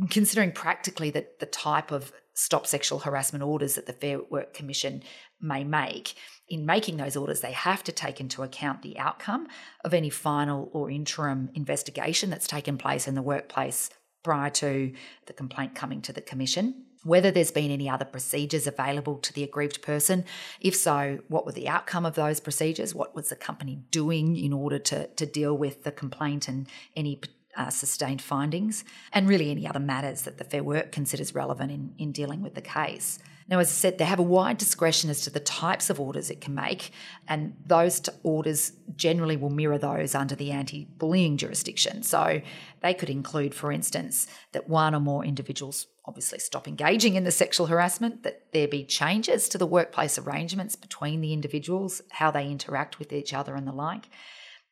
considering 0.09 0.51
practically 0.51 1.09
that 1.11 1.39
the 1.39 1.45
type 1.45 1.91
of 1.91 2.11
stop 2.33 2.67
sexual 2.67 2.99
harassment 2.99 3.43
orders 3.43 3.75
that 3.75 3.85
the 3.85 3.93
Fair 3.93 4.19
Work 4.29 4.53
Commission 4.53 5.03
may 5.41 5.63
make, 5.63 6.15
in 6.49 6.65
making 6.65 6.97
those 6.97 7.15
orders, 7.15 7.41
they 7.41 7.51
have 7.51 7.83
to 7.83 7.91
take 7.91 8.19
into 8.19 8.43
account 8.43 8.81
the 8.81 8.97
outcome 8.99 9.47
of 9.83 9.93
any 9.93 10.09
final 10.09 10.69
or 10.71 10.89
interim 10.89 11.49
investigation 11.53 12.29
that's 12.29 12.47
taken 12.47 12.77
place 12.77 13.07
in 13.07 13.15
the 13.15 13.21
workplace 13.21 13.89
prior 14.23 14.49
to 14.49 14.93
the 15.25 15.33
complaint 15.33 15.75
coming 15.75 16.01
to 16.01 16.13
the 16.13 16.21
Commission 16.21 16.83
whether 17.03 17.31
there's 17.31 17.51
been 17.51 17.71
any 17.71 17.89
other 17.89 18.05
procedures 18.05 18.67
available 18.67 19.17
to 19.17 19.33
the 19.33 19.43
aggrieved 19.43 19.81
person. 19.81 20.25
If 20.59 20.75
so, 20.75 21.19
what 21.27 21.45
were 21.45 21.51
the 21.51 21.67
outcome 21.67 22.05
of 22.05 22.15
those 22.15 22.39
procedures? 22.39 22.93
What 22.93 23.15
was 23.15 23.29
the 23.29 23.35
company 23.35 23.79
doing 23.91 24.35
in 24.35 24.53
order 24.53 24.79
to, 24.79 25.07
to 25.07 25.25
deal 25.25 25.57
with 25.57 25.83
the 25.83 25.91
complaint 25.91 26.47
and 26.47 26.67
any 26.95 27.21
uh, 27.55 27.69
sustained 27.69 28.21
findings? 28.21 28.83
And 29.13 29.27
really, 29.27 29.51
any 29.51 29.67
other 29.67 29.79
matters 29.79 30.23
that 30.23 30.37
the 30.37 30.43
Fair 30.43 30.63
Work 30.63 30.91
considers 30.91 31.35
relevant 31.35 31.71
in, 31.71 31.93
in 31.97 32.11
dealing 32.11 32.41
with 32.41 32.55
the 32.55 32.61
case. 32.61 33.19
Now, 33.49 33.59
as 33.59 33.69
I 33.69 33.71
said, 33.71 33.97
they 33.97 34.05
have 34.05 34.19
a 34.19 34.23
wide 34.23 34.57
discretion 34.57 35.09
as 35.09 35.21
to 35.21 35.29
the 35.29 35.39
types 35.39 35.89
of 35.89 35.99
orders 35.99 36.29
it 36.29 36.41
can 36.41 36.53
make, 36.53 36.91
and 37.27 37.55
those 37.65 38.01
orders 38.23 38.73
generally 38.95 39.37
will 39.37 39.49
mirror 39.49 39.77
those 39.77 40.13
under 40.15 40.35
the 40.35 40.51
anti 40.51 40.85
bullying 40.85 41.37
jurisdiction. 41.37 42.03
So 42.03 42.41
they 42.81 42.93
could 42.93 43.09
include, 43.09 43.55
for 43.55 43.71
instance, 43.71 44.27
that 44.51 44.67
one 44.67 44.93
or 44.93 44.99
more 44.99 45.23
individuals 45.23 45.87
obviously 46.05 46.39
stop 46.39 46.67
engaging 46.67 47.15
in 47.15 47.23
the 47.23 47.31
sexual 47.31 47.67
harassment, 47.67 48.23
that 48.23 48.51
there 48.51 48.67
be 48.67 48.83
changes 48.83 49.49
to 49.49 49.57
the 49.57 49.65
workplace 49.65 50.17
arrangements 50.17 50.75
between 50.75 51.21
the 51.21 51.33
individuals, 51.33 52.01
how 52.11 52.31
they 52.31 52.49
interact 52.49 52.99
with 52.99 53.13
each 53.13 53.33
other, 53.33 53.55
and 53.55 53.67
the 53.67 53.73
like. 53.73 54.09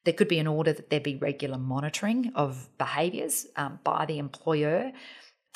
There 0.06 0.14
could 0.14 0.28
be 0.28 0.40
an 0.40 0.48
order 0.48 0.72
that 0.72 0.90
there 0.90 1.00
be 1.00 1.16
regular 1.16 1.58
monitoring 1.58 2.32
of 2.36 2.70
behaviours 2.78 3.48
um, 3.56 3.80
by 3.84 4.06
the 4.06 4.20
employer 4.20 4.92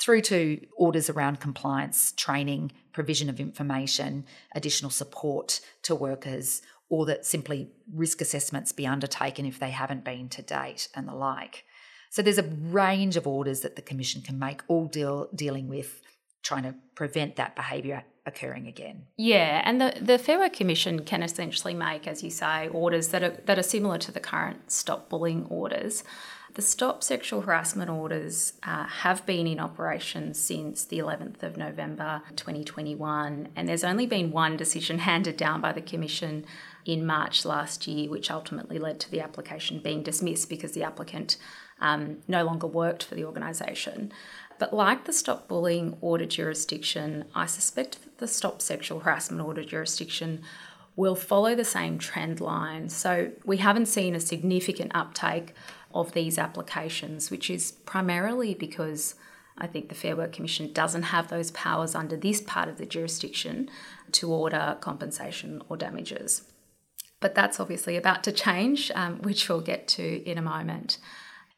through 0.00 0.22
to 0.22 0.66
orders 0.76 1.10
around 1.10 1.40
compliance, 1.40 2.12
training, 2.12 2.72
provision 2.92 3.28
of 3.28 3.38
information, 3.38 4.24
additional 4.54 4.90
support 4.90 5.60
to 5.82 5.94
workers, 5.94 6.62
or 6.88 7.06
that 7.06 7.24
simply 7.24 7.68
risk 7.92 8.20
assessments 8.20 8.72
be 8.72 8.86
undertaken 8.86 9.46
if 9.46 9.60
they 9.60 9.70
haven't 9.70 10.04
been 10.04 10.28
to 10.28 10.42
date 10.42 10.88
and 10.94 11.06
the 11.06 11.14
like. 11.14 11.64
So 12.10 12.22
there's 12.22 12.38
a 12.38 12.42
range 12.42 13.16
of 13.16 13.26
orders 13.26 13.60
that 13.60 13.76
the 13.76 13.82
Commission 13.82 14.22
can 14.22 14.38
make, 14.38 14.62
all 14.66 14.86
deal, 14.86 15.28
dealing 15.34 15.68
with 15.68 16.00
trying 16.42 16.64
to 16.64 16.74
prevent 16.94 17.36
that 17.36 17.54
behaviour 17.54 18.02
occurring 18.26 18.66
again. 18.66 19.06
Yeah, 19.16 19.62
and 19.64 19.80
the, 19.80 19.94
the 20.00 20.18
Fair 20.18 20.38
Work 20.38 20.54
Commission 20.54 21.04
can 21.04 21.22
essentially 21.22 21.74
make, 21.74 22.06
as 22.06 22.22
you 22.22 22.30
say, 22.30 22.68
orders 22.68 23.08
that 23.08 23.22
are 23.22 23.36
that 23.46 23.58
are 23.58 23.62
similar 23.62 23.98
to 23.98 24.12
the 24.12 24.20
current 24.20 24.70
stop 24.70 25.08
bullying 25.08 25.44
orders. 25.46 26.02
The 26.54 26.62
Stop 26.62 27.04
Sexual 27.04 27.42
Harassment 27.42 27.90
orders 27.90 28.54
uh, 28.64 28.84
have 28.84 29.24
been 29.24 29.46
in 29.46 29.60
operation 29.60 30.34
since 30.34 30.84
the 30.84 30.98
11th 30.98 31.44
of 31.44 31.56
November 31.56 32.22
2021, 32.34 33.48
and 33.54 33.68
there's 33.68 33.84
only 33.84 34.04
been 34.04 34.32
one 34.32 34.56
decision 34.56 34.98
handed 35.10 35.36
down 35.36 35.60
by 35.60 35.70
the 35.70 35.80
Commission 35.80 36.44
in 36.84 37.06
March 37.06 37.44
last 37.44 37.86
year, 37.86 38.10
which 38.10 38.32
ultimately 38.32 38.80
led 38.80 38.98
to 39.00 39.10
the 39.12 39.20
application 39.20 39.78
being 39.78 40.02
dismissed 40.02 40.48
because 40.48 40.72
the 40.72 40.82
applicant 40.82 41.36
um, 41.80 42.18
no 42.26 42.42
longer 42.42 42.66
worked 42.66 43.04
for 43.04 43.14
the 43.14 43.24
organisation. 43.24 44.12
But 44.58 44.74
like 44.74 45.04
the 45.04 45.12
Stop 45.12 45.46
Bullying 45.46 45.96
Order 46.00 46.26
jurisdiction, 46.26 47.26
I 47.32 47.46
suspect 47.46 48.02
that 48.02 48.18
the 48.18 48.26
Stop 48.26 48.60
Sexual 48.60 49.00
Harassment 49.00 49.46
Order 49.46 49.62
jurisdiction 49.62 50.42
will 50.96 51.14
follow 51.14 51.54
the 51.54 51.64
same 51.64 51.98
trend 51.98 52.40
line. 52.40 52.88
So 52.88 53.30
we 53.44 53.58
haven't 53.58 53.86
seen 53.86 54.14
a 54.14 54.20
significant 54.20 54.90
uptake 54.94 55.54
of 55.92 56.12
these 56.12 56.38
applications, 56.38 57.30
which 57.30 57.50
is 57.50 57.72
primarily 57.72 58.54
because 58.54 59.14
I 59.58 59.66
think 59.66 59.88
the 59.88 59.94
Fair 59.94 60.16
Work 60.16 60.32
Commission 60.32 60.72
doesn't 60.72 61.04
have 61.04 61.28
those 61.28 61.50
powers 61.50 61.94
under 61.94 62.16
this 62.16 62.40
part 62.40 62.68
of 62.68 62.78
the 62.78 62.86
jurisdiction 62.86 63.68
to 64.12 64.32
order 64.32 64.76
compensation 64.80 65.62
or 65.68 65.76
damages. 65.76 66.42
But 67.20 67.34
that's 67.34 67.60
obviously 67.60 67.96
about 67.96 68.24
to 68.24 68.32
change, 68.32 68.90
um, 68.94 69.18
which 69.18 69.48
we'll 69.48 69.60
get 69.60 69.86
to 69.88 70.22
in 70.28 70.38
a 70.38 70.42
moment. 70.42 70.98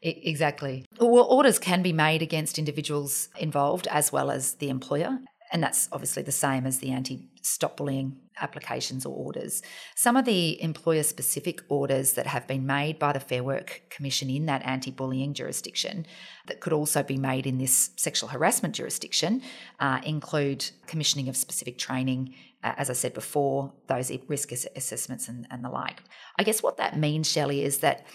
Exactly. 0.01 0.85
Well, 0.99 1.23
orders 1.23 1.57
can 1.57 1.81
be 1.81 1.93
made 1.93 2.21
against 2.21 2.59
individuals 2.59 3.29
involved 3.39 3.87
as 3.87 4.11
well 4.11 4.29
as 4.29 4.55
the 4.55 4.67
employer. 4.67 5.19
And 5.53 5.61
that's 5.61 5.87
obviously 5.91 6.23
the 6.23 6.31
same 6.31 6.65
as 6.65 6.79
the 6.79 6.91
anti 6.91 7.29
stop 7.43 7.77
bullying 7.77 8.17
applications 8.41 9.05
or 9.05 9.15
orders. 9.15 9.61
Some 9.95 10.17
of 10.17 10.25
the 10.25 10.59
employer 10.61 11.03
specific 11.03 11.61
orders 11.69 12.13
that 12.13 12.25
have 12.25 12.47
been 12.47 12.65
made 12.65 12.97
by 12.97 13.13
the 13.13 13.19
Fair 13.19 13.43
Work 13.43 13.83
Commission 13.91 14.31
in 14.31 14.47
that 14.47 14.65
anti 14.65 14.89
bullying 14.89 15.35
jurisdiction 15.35 16.07
that 16.47 16.59
could 16.59 16.73
also 16.73 17.03
be 17.03 17.17
made 17.17 17.45
in 17.45 17.59
this 17.59 17.91
sexual 17.97 18.29
harassment 18.29 18.73
jurisdiction 18.73 19.43
uh, 19.79 20.01
include 20.03 20.71
commissioning 20.87 21.29
of 21.29 21.37
specific 21.37 21.77
training, 21.77 22.33
uh, 22.63 22.73
as 22.77 22.89
I 22.89 22.93
said 22.93 23.13
before, 23.13 23.71
those 23.85 24.11
risk 24.27 24.51
assessments 24.51 25.27
and, 25.27 25.45
and 25.51 25.63
the 25.63 25.69
like. 25.69 26.01
I 26.39 26.43
guess 26.43 26.63
what 26.63 26.77
that 26.77 26.97
means, 26.97 27.31
Shelley, 27.31 27.63
is 27.63 27.77
that 27.79 28.07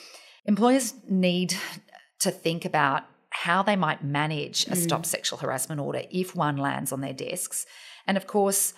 employers 0.44 0.94
need 1.08 1.54
to 2.18 2.32
think 2.32 2.64
about 2.64 3.04
how 3.30 3.62
they 3.62 3.76
might 3.76 4.02
manage 4.02 4.66
a 4.66 4.70
mm. 4.70 4.76
stop 4.76 5.06
sexual 5.06 5.38
harassment 5.38 5.80
order 5.80 6.02
if 6.10 6.34
one 6.34 6.56
lands 6.56 6.92
on 6.92 7.00
their 7.00 7.12
desks. 7.12 7.66
And 8.06 8.16
of 8.16 8.26
course, 8.26 8.74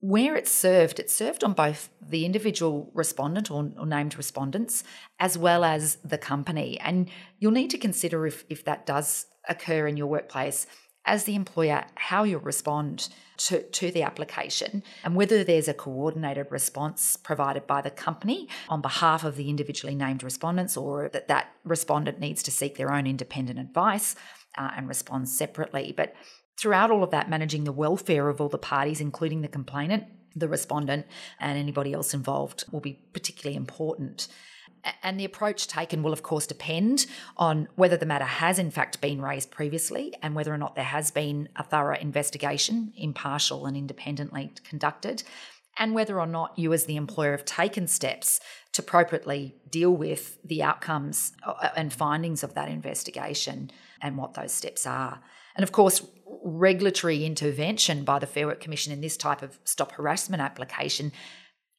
where 0.00 0.36
it's 0.36 0.52
served, 0.52 1.00
it's 1.00 1.14
served 1.14 1.42
on 1.42 1.54
both 1.54 1.88
the 2.00 2.24
individual 2.26 2.90
respondent 2.94 3.50
or, 3.50 3.72
or, 3.78 3.86
named 3.86 4.16
respondents 4.16 4.84
as 5.18 5.38
well 5.38 5.64
as 5.64 5.96
the 6.04 6.18
company. 6.18 6.78
And 6.80 7.08
you'll 7.38 7.52
need 7.52 7.70
to 7.70 7.78
consider 7.78 8.26
if, 8.26 8.44
if 8.50 8.64
that 8.66 8.84
does 8.84 9.26
occur 9.48 9.86
in 9.86 9.96
your 9.96 10.06
workplace 10.06 10.66
as 11.06 11.24
the 11.24 11.34
employer 11.34 11.84
how 11.94 12.24
you'll 12.24 12.40
respond 12.40 13.08
to, 13.36 13.62
to 13.62 13.90
the 13.90 14.02
application 14.02 14.82
and 15.04 15.14
whether 15.14 15.44
there's 15.44 15.68
a 15.68 15.74
coordinated 15.74 16.46
response 16.50 17.16
provided 17.16 17.66
by 17.66 17.80
the 17.80 17.90
company 17.90 18.48
on 18.68 18.80
behalf 18.80 19.24
of 19.24 19.36
the 19.36 19.48
individually 19.48 19.94
named 19.94 20.22
respondents 20.22 20.76
or 20.76 21.08
that 21.10 21.28
that 21.28 21.50
respondent 21.64 22.18
needs 22.18 22.42
to 22.42 22.50
seek 22.50 22.76
their 22.76 22.92
own 22.92 23.06
independent 23.06 23.58
advice 23.58 24.16
uh, 24.56 24.70
and 24.76 24.88
respond 24.88 25.28
separately. 25.28 25.92
But 25.96 26.14
throughout 26.56 26.90
all 26.90 27.04
of 27.04 27.10
that, 27.10 27.30
managing 27.30 27.64
the 27.64 27.72
welfare 27.72 28.28
of 28.28 28.40
all 28.40 28.48
the 28.48 28.58
parties, 28.58 29.00
including 29.00 29.42
the 29.42 29.48
complainant, 29.48 30.04
the 30.34 30.48
respondent, 30.48 31.06
and 31.38 31.58
anybody 31.58 31.92
else 31.92 32.14
involved, 32.14 32.64
will 32.72 32.80
be 32.80 33.00
particularly 33.12 33.56
important. 33.56 34.28
And 35.02 35.18
the 35.18 35.24
approach 35.24 35.66
taken 35.66 36.02
will, 36.02 36.12
of 36.12 36.22
course, 36.22 36.46
depend 36.46 37.06
on 37.36 37.68
whether 37.74 37.96
the 37.96 38.06
matter 38.06 38.24
has 38.24 38.58
in 38.58 38.70
fact 38.70 39.00
been 39.00 39.20
raised 39.20 39.50
previously 39.50 40.14
and 40.22 40.34
whether 40.34 40.52
or 40.52 40.58
not 40.58 40.74
there 40.74 40.84
has 40.84 41.10
been 41.10 41.48
a 41.56 41.62
thorough 41.62 41.96
investigation, 41.96 42.92
impartial 42.96 43.66
and 43.66 43.76
independently 43.76 44.52
conducted, 44.68 45.22
and 45.78 45.94
whether 45.94 46.18
or 46.18 46.26
not 46.26 46.58
you, 46.58 46.72
as 46.72 46.86
the 46.86 46.96
employer, 46.96 47.32
have 47.32 47.44
taken 47.44 47.86
steps 47.86 48.40
to 48.72 48.82
appropriately 48.82 49.56
deal 49.70 49.90
with 49.90 50.38
the 50.42 50.62
outcomes 50.62 51.32
uh, 51.44 51.68
and 51.76 51.92
findings 51.92 52.42
of 52.42 52.54
that 52.54 52.68
investigation 52.68 53.70
and 54.00 54.16
what 54.16 54.34
those 54.34 54.52
steps 54.52 54.86
are. 54.86 55.20
And 55.54 55.62
of 55.62 55.72
course, 55.72 56.06
regulatory 56.42 57.24
intervention 57.24 58.04
by 58.04 58.18
the 58.18 58.26
Fair 58.26 58.46
Work 58.46 58.60
Commission 58.60 58.92
in 58.92 59.00
this 59.00 59.16
type 59.16 59.42
of 59.42 59.58
stop 59.64 59.92
harassment 59.92 60.42
application 60.42 61.12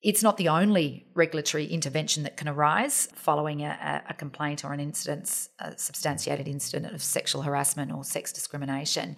it's 0.08 0.24
not 0.24 0.38
the 0.38 0.48
only 0.48 1.06
regulatory 1.16 1.66
intervention 1.66 2.24
that 2.24 2.38
can 2.38 2.48
arise 2.48 3.10
following 3.14 3.64
a, 3.64 4.02
a, 4.08 4.14
complaint 4.14 4.64
or 4.64 4.72
an 4.72 4.80
incident, 4.80 5.50
a 5.60 5.78
substantiated 5.78 6.48
incident 6.48 6.94
of 6.96 7.04
sexual 7.04 7.42
harassment 7.42 7.92
or 7.92 8.06
sex 8.06 8.32
discrimination. 8.32 9.18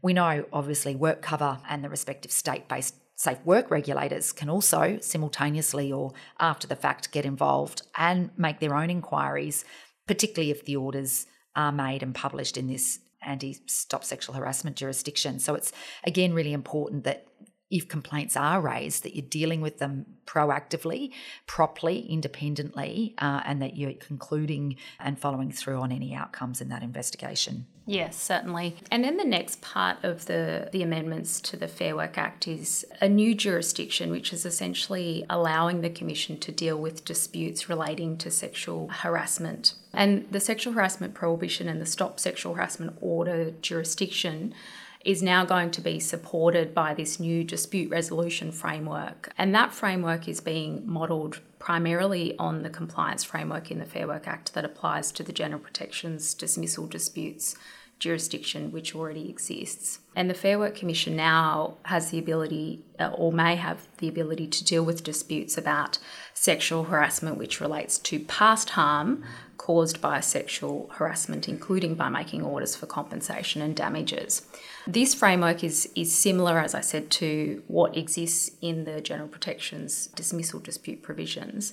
We 0.00 0.14
know, 0.14 0.46
obviously, 0.50 0.94
WorkCover 0.94 1.60
and 1.68 1.84
the 1.84 1.90
respective 1.90 2.32
state 2.32 2.66
based 2.66 2.94
safe 3.14 3.44
work 3.44 3.70
regulators 3.70 4.32
can 4.32 4.48
also 4.48 4.98
simultaneously 5.02 5.92
or 5.92 6.14
after 6.40 6.66
the 6.66 6.76
fact 6.76 7.12
get 7.12 7.26
involved 7.26 7.82
and 7.98 8.30
make 8.38 8.58
their 8.58 8.74
own 8.74 8.88
inquiries, 8.88 9.66
particularly 10.06 10.50
if 10.50 10.64
the 10.64 10.76
orders 10.76 11.26
are 11.54 11.72
made 11.72 12.02
and 12.02 12.14
published 12.14 12.56
in 12.56 12.68
this 12.68 13.00
anti 13.20 13.58
stop 13.66 14.02
sexual 14.02 14.34
harassment 14.34 14.76
jurisdiction. 14.76 15.38
So 15.38 15.54
it's 15.54 15.72
again 16.04 16.32
really 16.32 16.54
important 16.54 17.04
that 17.04 17.26
if 17.72 17.88
complaints 17.88 18.36
are 18.36 18.60
raised, 18.60 19.02
that 19.02 19.16
you're 19.16 19.26
dealing 19.26 19.62
with 19.62 19.78
them 19.78 20.04
proactively, 20.26 21.10
properly, 21.46 22.00
independently, 22.00 23.14
uh, 23.18 23.40
and 23.46 23.62
that 23.62 23.78
you're 23.78 23.94
concluding 23.94 24.76
and 25.00 25.18
following 25.18 25.50
through 25.50 25.80
on 25.80 25.90
any 25.90 26.14
outcomes 26.14 26.60
in 26.60 26.68
that 26.68 26.82
investigation. 26.82 27.66
Yes, 27.86 28.16
certainly. 28.16 28.76
And 28.90 29.02
then 29.02 29.16
the 29.16 29.24
next 29.24 29.60
part 29.62 30.04
of 30.04 30.26
the, 30.26 30.68
the 30.70 30.82
amendments 30.82 31.40
to 31.40 31.56
the 31.56 31.66
Fair 31.66 31.96
Work 31.96 32.16
Act 32.16 32.46
is 32.46 32.84
a 33.00 33.08
new 33.08 33.34
jurisdiction, 33.34 34.10
which 34.10 34.32
is 34.32 34.44
essentially 34.44 35.24
allowing 35.28 35.80
the 35.80 35.90
Commission 35.90 36.38
to 36.40 36.52
deal 36.52 36.76
with 36.76 37.04
disputes 37.06 37.68
relating 37.70 38.18
to 38.18 38.30
sexual 38.30 38.88
harassment. 38.88 39.74
And 39.94 40.30
the 40.30 40.40
sexual 40.40 40.74
harassment 40.74 41.14
prohibition 41.14 41.68
and 41.68 41.80
the 41.80 41.86
Stop 41.86 42.20
Sexual 42.20 42.54
Harassment 42.54 42.96
Order 43.00 43.50
jurisdiction 43.62 44.54
is 45.04 45.22
now 45.22 45.44
going 45.44 45.70
to 45.70 45.80
be 45.80 45.98
supported 45.98 46.74
by 46.74 46.94
this 46.94 47.18
new 47.18 47.42
dispute 47.42 47.90
resolution 47.90 48.52
framework. 48.52 49.32
And 49.36 49.54
that 49.54 49.74
framework 49.74 50.28
is 50.28 50.40
being 50.40 50.82
modelled 50.86 51.40
primarily 51.58 52.36
on 52.38 52.62
the 52.62 52.70
compliance 52.70 53.24
framework 53.24 53.70
in 53.70 53.78
the 53.78 53.86
Fair 53.86 54.06
Work 54.06 54.26
Act 54.26 54.54
that 54.54 54.64
applies 54.64 55.12
to 55.12 55.22
the 55.22 55.32
general 55.32 55.60
protections 55.60 56.34
dismissal 56.34 56.86
disputes 56.86 57.56
jurisdiction 58.02 58.72
which 58.72 58.96
already 58.96 59.30
exists. 59.30 60.00
And 60.16 60.28
the 60.28 60.34
Fair 60.34 60.58
Work 60.58 60.74
Commission 60.74 61.14
now 61.14 61.76
has 61.84 62.10
the 62.10 62.18
ability, 62.18 62.84
uh, 62.98 63.12
or 63.14 63.30
may 63.30 63.54
have 63.54 63.86
the 63.98 64.08
ability, 64.08 64.48
to 64.48 64.64
deal 64.64 64.84
with 64.84 65.04
disputes 65.04 65.56
about 65.56 65.98
sexual 66.34 66.84
harassment 66.84 67.38
which 67.38 67.60
relates 67.60 67.98
to 67.98 68.18
past 68.18 68.70
harm 68.70 69.22
caused 69.56 70.00
by 70.00 70.18
sexual 70.18 70.90
harassment, 70.94 71.48
including 71.48 71.94
by 71.94 72.08
making 72.08 72.42
orders 72.42 72.74
for 72.74 72.86
compensation 72.86 73.62
and 73.62 73.76
damages. 73.76 74.42
This 74.86 75.14
framework 75.14 75.62
is, 75.62 75.88
is 75.94 76.12
similar, 76.12 76.58
as 76.58 76.74
I 76.74 76.80
said, 76.80 77.10
to 77.12 77.62
what 77.68 77.96
exists 77.96 78.50
in 78.60 78.84
the 78.84 79.00
General 79.00 79.28
Protections 79.28 80.08
dismissal 80.08 80.58
dispute 80.58 81.02
provisions. 81.02 81.72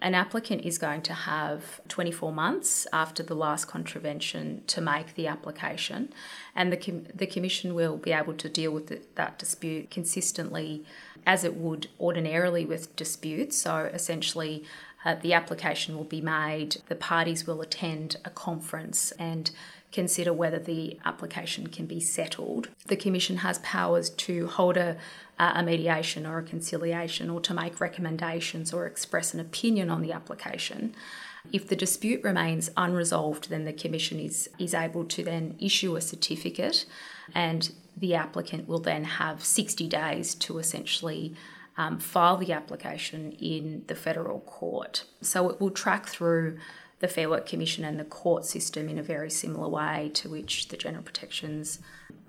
An 0.00 0.14
applicant 0.14 0.62
is 0.64 0.78
going 0.78 1.02
to 1.02 1.14
have 1.14 1.80
24 1.88 2.32
months 2.32 2.86
after 2.92 3.22
the 3.22 3.34
last 3.34 3.66
contravention 3.66 4.62
to 4.68 4.80
make 4.80 5.14
the 5.14 5.26
application, 5.26 6.12
and 6.54 6.72
the, 6.72 6.76
com- 6.76 7.06
the 7.14 7.26
Commission 7.26 7.74
will 7.74 7.96
be 7.96 8.12
able 8.12 8.34
to 8.34 8.48
deal 8.48 8.70
with 8.70 8.86
the, 8.88 9.00
that 9.16 9.38
dispute 9.38 9.90
consistently 9.90 10.84
as 11.26 11.42
it 11.42 11.56
would 11.56 11.88
ordinarily 11.98 12.64
with 12.64 12.94
disputes. 12.96 13.56
So 13.56 13.90
essentially, 13.92 14.64
uh, 15.04 15.16
the 15.16 15.32
application 15.32 15.96
will 15.96 16.04
be 16.04 16.20
made, 16.20 16.76
the 16.88 16.94
parties 16.94 17.46
will 17.46 17.60
attend 17.60 18.16
a 18.24 18.30
conference 18.30 19.12
and 19.12 19.50
consider 19.92 20.32
whether 20.32 20.58
the 20.58 20.98
application 21.04 21.68
can 21.68 21.86
be 21.86 22.00
settled. 22.00 22.68
The 22.86 22.96
Commission 22.96 23.38
has 23.38 23.58
powers 23.58 24.10
to 24.10 24.48
hold 24.48 24.76
a, 24.76 24.96
a 25.38 25.62
mediation 25.62 26.26
or 26.26 26.38
a 26.38 26.42
conciliation 26.42 27.30
or 27.30 27.40
to 27.42 27.54
make 27.54 27.80
recommendations 27.80 28.72
or 28.72 28.86
express 28.86 29.32
an 29.32 29.40
opinion 29.40 29.90
on 29.90 30.02
the 30.02 30.12
application. 30.12 30.94
If 31.52 31.68
the 31.68 31.76
dispute 31.76 32.24
remains 32.24 32.70
unresolved, 32.76 33.50
then 33.50 33.64
the 33.64 33.72
Commission 33.72 34.18
is, 34.18 34.48
is 34.58 34.74
able 34.74 35.04
to 35.04 35.22
then 35.22 35.54
issue 35.60 35.94
a 35.94 36.00
certificate, 36.00 36.86
and 37.34 37.70
the 37.96 38.14
applicant 38.14 38.66
will 38.66 38.80
then 38.80 39.04
have 39.04 39.44
60 39.44 39.86
days 39.88 40.34
to 40.36 40.58
essentially 40.58 41.34
um, 41.76 41.98
file 41.98 42.36
the 42.36 42.52
application 42.52 43.32
in 43.32 43.84
the 43.86 43.94
federal 43.94 44.40
court. 44.40 45.04
So 45.20 45.48
it 45.50 45.60
will 45.60 45.70
track 45.70 46.06
through 46.06 46.58
the 47.00 47.08
Fair 47.08 47.28
Work 47.28 47.46
Commission 47.46 47.84
and 47.84 47.98
the 47.98 48.04
court 48.04 48.44
system 48.44 48.88
in 48.88 48.98
a 48.98 49.02
very 49.02 49.30
similar 49.30 49.68
way 49.68 50.10
to 50.14 50.28
which 50.28 50.68
the 50.68 50.76
general 50.76 51.02
protections 51.02 51.80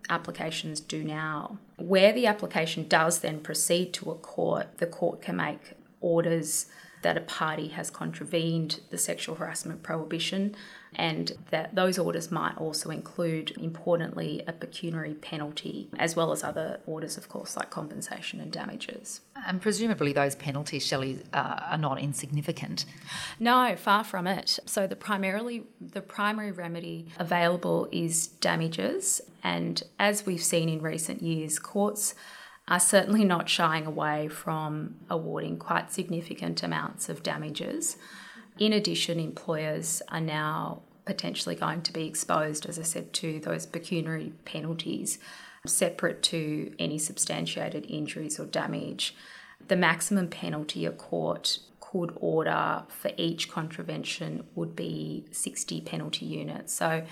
applications 0.09 0.79
do 0.79 1.03
now. 1.03 1.57
Where 1.77 2.11
the 2.11 2.27
application 2.27 2.87
does 2.87 3.19
then 3.19 3.39
proceed 3.39 3.93
to 3.95 4.11
a 4.11 4.15
court, 4.15 4.77
the 4.77 4.87
court 4.87 5.21
can 5.21 5.37
make 5.37 5.73
orders 6.01 6.67
that 7.05 7.17
a 7.17 7.21
party 7.21 7.67
has 7.67 7.91
contravened 7.91 8.79
the 8.89 8.97
sexual 8.97 9.35
harassment 9.35 9.83
prohibition 9.83 10.55
and 10.95 11.33
that 11.51 11.75
those 11.75 11.99
orders 11.99 12.31
might 12.31 12.57
also 12.57 12.89
include, 12.89 13.51
importantly, 13.59 14.41
a 14.47 14.51
pecuniary 14.51 15.13
penalty, 15.13 15.87
as 15.99 16.15
well 16.15 16.31
as 16.31 16.43
other 16.43 16.79
orders, 16.87 17.15
of 17.15 17.29
course, 17.29 17.55
like 17.55 17.69
compensation 17.69 18.41
and 18.41 18.51
damages. 18.51 19.21
And 19.45 19.61
presumably, 19.61 20.13
those 20.13 20.33
penalties, 20.33 20.83
Shelley, 20.83 21.19
uh, 21.31 21.59
are 21.69 21.77
not 21.77 21.99
insignificant. 21.99 22.85
No, 23.39 23.75
far 23.75 24.03
from 24.03 24.25
it. 24.25 24.57
So 24.65 24.87
the 24.87 24.95
primarily 24.95 25.65
the 25.79 26.01
primary 26.01 26.51
remedy 26.51 27.05
available 27.19 27.87
is 27.91 28.25
damages, 28.25 29.21
and 29.43 29.83
as 29.99 30.25
we've 30.25 30.41
seen 30.41 30.69
in 30.69 30.81
recent 30.81 31.21
years, 31.21 31.59
courts 31.59 32.15
are 32.67 32.79
certainly 32.79 33.23
not 33.23 33.47
shying 33.47 33.85
away 33.85 34.27
from 34.27 34.95
awarding 35.09 35.57
quite 35.57 35.91
significant 35.91 36.63
amounts 36.63 37.09
of 37.09 37.21
damages. 37.21 37.97
In 38.57 38.73
addition, 38.73 39.19
employers 39.19 40.01
are 40.09 40.21
now 40.21 40.81
potentially 41.05 41.55
going 41.55 41.81
to 41.83 41.93
be 41.93 42.07
exposed, 42.07 42.65
as 42.65 42.79
I 42.79 42.83
said, 42.83 43.13
to 43.13 43.39
those 43.39 43.65
pecuniary 43.65 44.33
penalties 44.45 45.19
separate 45.65 46.23
to 46.23 46.73
any 46.79 46.97
substantiated 46.97 47.85
injuries 47.89 48.39
or 48.39 48.45
damage. 48.45 49.15
The 49.67 49.75
maximum 49.75 50.29
penalty 50.29 50.85
a 50.85 50.91
court 50.91 51.59
could 51.79 52.13
order 52.15 52.83
for 52.87 53.11
each 53.17 53.49
contravention 53.49 54.45
would 54.55 54.75
be 54.75 55.25
60 55.31 55.81
penalty 55.81 56.25
units. 56.25 56.73
So 56.73 57.03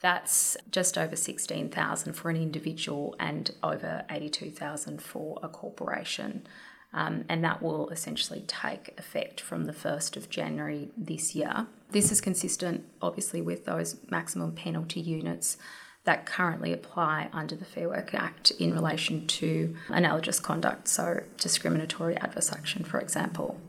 that's 0.00 0.56
just 0.70 0.96
over 0.96 1.16
16,000 1.16 2.12
for 2.12 2.30
an 2.30 2.36
individual 2.36 3.16
and 3.18 3.50
over 3.62 4.04
82,000 4.10 5.02
for 5.02 5.38
a 5.42 5.48
corporation. 5.48 6.46
Um, 6.92 7.24
and 7.28 7.44
that 7.44 7.62
will 7.62 7.90
essentially 7.90 8.44
take 8.46 8.94
effect 8.96 9.40
from 9.40 9.64
the 9.64 9.72
1st 9.72 10.16
of 10.16 10.30
January 10.30 10.90
this 10.96 11.34
year. 11.34 11.66
This 11.90 12.10
is 12.10 12.20
consistent, 12.20 12.84
obviously, 13.02 13.42
with 13.42 13.64
those 13.66 13.96
maximum 14.10 14.52
penalty 14.52 15.00
units 15.00 15.58
that 16.04 16.24
currently 16.24 16.72
apply 16.72 17.28
under 17.32 17.54
the 17.54 17.66
Fair 17.66 17.88
Work 17.90 18.14
Act 18.14 18.52
in 18.52 18.72
relation 18.72 19.26
to 19.26 19.76
analogous 19.88 20.40
conduct, 20.40 20.88
so 20.88 21.20
discriminatory 21.36 22.16
adverse 22.16 22.50
action, 22.50 22.84
for 22.84 22.98
example. 22.98 23.60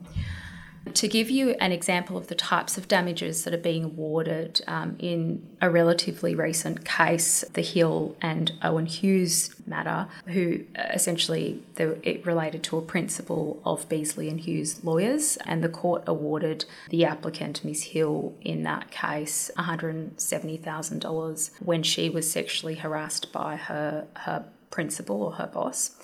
To 0.94 1.08
give 1.08 1.30
you 1.30 1.52
an 1.60 1.72
example 1.72 2.18
of 2.18 2.28
the 2.28 2.36
types 2.36 2.78
of 2.78 2.88
damages 2.88 3.44
that 3.44 3.54
are 3.54 3.58
being 3.58 3.84
awarded 3.84 4.62
um, 4.68 4.96
in 5.00 5.48
a 5.62 5.70
relatively 5.70 6.36
recent 6.36 6.86
case, 6.86 7.44
the 7.54 7.62
Hill 7.62 8.16
and 8.22 8.54
Owen 8.64 8.86
Hughes 8.86 9.56
matter, 9.66 10.08
who 10.28 10.66
uh, 10.78 10.84
essentially 10.94 11.64
it 11.78 12.26
related 12.26 12.64
to 12.64 12.78
a 12.78 12.82
principal 12.82 13.62
of 13.66 13.88
Beesley 13.90 14.30
and 14.30 14.40
Hughes 14.40 14.84
lawyers, 14.84 15.38
and 15.46 15.64
the 15.64 15.70
court 15.70 16.04
awarded 16.08 16.66
the 16.90 17.06
applicant, 17.06 17.64
Ms. 17.64 17.84
Hill, 17.84 18.34
in 18.42 18.64
that 18.64 18.92
case 18.92 19.52
$170,000 19.58 21.52
when 21.60 21.84
she 21.84 22.10
was 22.10 22.32
sexually 22.32 22.76
harassed 22.76 23.32
by 23.32 23.56
her 23.56 24.08
her 24.18 24.46
principal 24.70 25.24
or 25.24 25.32
her 25.34 25.48
boss. 25.48 25.96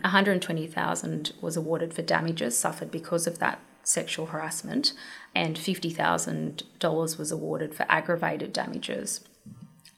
120,000 0.00 1.32
was 1.40 1.56
awarded 1.56 1.94
for 1.94 2.02
damages 2.02 2.58
suffered 2.58 2.90
because 2.90 3.26
of 3.26 3.38
that 3.38 3.60
sexual 3.84 4.26
harassment, 4.26 4.92
and 5.34 5.56
$50,000 5.56 7.18
was 7.18 7.32
awarded 7.32 7.74
for 7.74 7.86
aggravated 7.88 8.52
damages. 8.52 9.20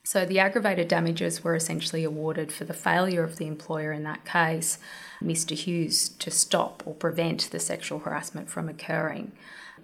So 0.06 0.24
the 0.24 0.38
aggravated 0.38 0.86
damages 0.86 1.42
were 1.42 1.56
essentially 1.56 2.04
awarded 2.04 2.52
for 2.52 2.64
the 2.64 2.72
failure 2.72 3.24
of 3.24 3.38
the 3.38 3.48
employer 3.48 3.90
in 3.90 4.04
that 4.04 4.24
case, 4.24 4.78
Mr. 5.20 5.56
Hughes, 5.56 6.10
to 6.10 6.30
stop 6.30 6.84
or 6.86 6.94
prevent 6.94 7.50
the 7.50 7.58
sexual 7.58 7.98
harassment 7.98 8.48
from 8.48 8.68
occurring. 8.68 9.32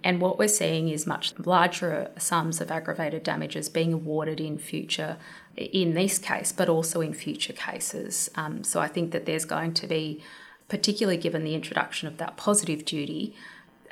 And 0.05 0.21
what 0.21 0.39
we're 0.39 0.47
seeing 0.47 0.89
is 0.89 1.09
much 1.09 1.37
larger 1.39 2.11
sums 2.19 2.61
of 2.61 2.71
aggravated 2.71 3.23
damages 3.23 3.69
being 3.69 3.93
awarded 3.93 4.41
in 4.41 4.59
future, 4.59 5.17
in 5.57 5.95
this 5.95 6.19
case, 6.19 6.53
but 6.53 6.69
also 6.69 7.01
in 7.01 7.15
future 7.15 7.53
cases. 7.53 8.31
Um, 8.37 8.65
so 8.65 8.81
I 8.81 8.87
think 8.87 9.13
that 9.13 9.27
there's 9.27 9.45
going 9.45 9.75
to 9.75 9.87
be, 9.87 10.23
particularly 10.69 11.19
given 11.19 11.45
the 11.45 11.57
introduction 11.57 12.09
of 12.09 12.19
that 12.19 12.37
positive 12.37 12.85
duty, 12.85 13.35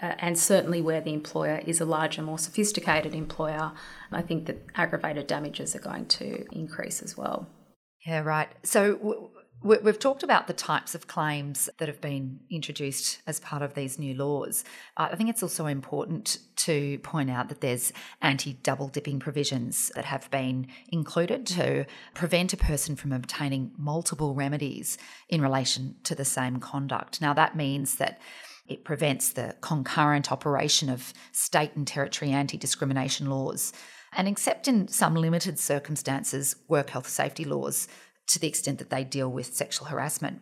Uh, 0.03 0.15
and 0.19 0.39
certainly 0.39 0.81
where 0.81 1.01
the 1.01 1.13
employer 1.13 1.61
is 1.67 1.81
a 1.81 1.85
larger, 1.85 2.23
more 2.23 2.39
sophisticated 2.39 3.15
employer, 3.15 3.73
I 4.11 4.23
think 4.23 4.47
that 4.47 4.65
aggravated 4.75 5.27
damages 5.27 5.77
are 5.77 5.81
going 5.81 6.07
to 6.07 6.47
increase 6.53 7.03
as 7.03 7.17
well. 7.17 7.49
Yeah, 8.07 8.21
right. 8.21 8.49
So 8.63 8.97
w- 8.97 9.31
We've 9.63 9.99
talked 9.99 10.23
about 10.23 10.47
the 10.47 10.55
types 10.55 10.95
of 10.95 11.07
claims 11.07 11.69
that 11.77 11.87
have 11.87 12.01
been 12.01 12.41
introduced 12.51 13.21
as 13.27 13.41
part 13.41 13.61
of 13.61 13.75
these 13.75 13.99
new 13.99 14.15
laws. 14.15 14.65
I 14.97 15.15
think 15.17 15.29
it's 15.29 15.43
also 15.43 15.67
important 15.67 16.39
to 16.57 16.99
point 17.01 17.29
out 17.29 17.51
that 17.51 17.61
there's 17.61 17.93
anti 18.23 18.55
double 18.55 18.89
dipping 18.89 19.21
provisions 19.21 19.93
that 19.95 20.07
have 20.07 20.31
been 20.31 20.69
included 20.89 21.45
to 21.49 21.85
prevent 22.15 22.55
a 22.55 22.57
person 22.57 22.97
from 22.97 23.13
obtaining 23.13 23.73
multiple 23.77 24.35
remedies 24.35 24.97
in 25.29 25.43
relation 25.43 25.97
to 26.05 26.15
the 26.15 26.25
same 26.25 26.57
conduct. 26.57 27.21
Now, 27.21 27.35
that 27.35 27.55
means 27.55 27.97
that 27.97 28.19
it 28.71 28.85
prevents 28.85 29.33
the 29.33 29.57
concurrent 29.61 30.31
operation 30.31 30.89
of 30.89 31.13
state 31.33 31.75
and 31.75 31.87
territory 31.87 32.31
anti 32.31 32.57
discrimination 32.57 33.29
laws. 33.29 33.73
And 34.13 34.27
except 34.29 34.69
in 34.69 34.89
some 34.89 35.15
limited 35.15 35.59
circumstances, 35.59 36.57
work 36.69 36.91
health 36.91 37.09
safety 37.09 37.45
laws 37.45 37.89
to 38.29 38.39
the 38.39 38.49
extent 38.49 38.79
that 38.79 38.91
they 38.91 39.05
deal 39.05 39.29
with 39.29 39.55
sexual 39.55 39.89
harassment. 39.89 40.41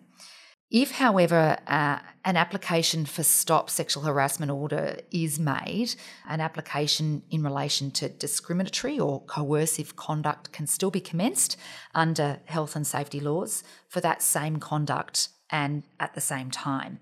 If, 0.70 0.92
however, 0.92 1.56
uh, 1.66 2.00
an 2.26 2.36
application 2.36 3.06
for 3.06 3.22
stop 3.22 3.70
sexual 3.70 4.02
harassment 4.02 4.52
order 4.52 4.98
is 5.10 5.38
made, 5.38 5.94
an 6.28 6.42
application 6.42 7.22
in 7.30 7.42
relation 7.42 7.90
to 7.92 8.10
discriminatory 8.10 8.98
or 8.98 9.24
coercive 9.24 9.96
conduct 9.96 10.52
can 10.52 10.66
still 10.66 10.90
be 10.90 11.00
commenced 11.00 11.56
under 11.94 12.40
health 12.44 12.76
and 12.76 12.86
safety 12.86 13.18
laws 13.18 13.64
for 13.88 14.02
that 14.02 14.20
same 14.20 14.58
conduct 14.58 15.30
and 15.50 15.84
at 15.98 16.14
the 16.14 16.20
same 16.20 16.50
time. 16.50 17.00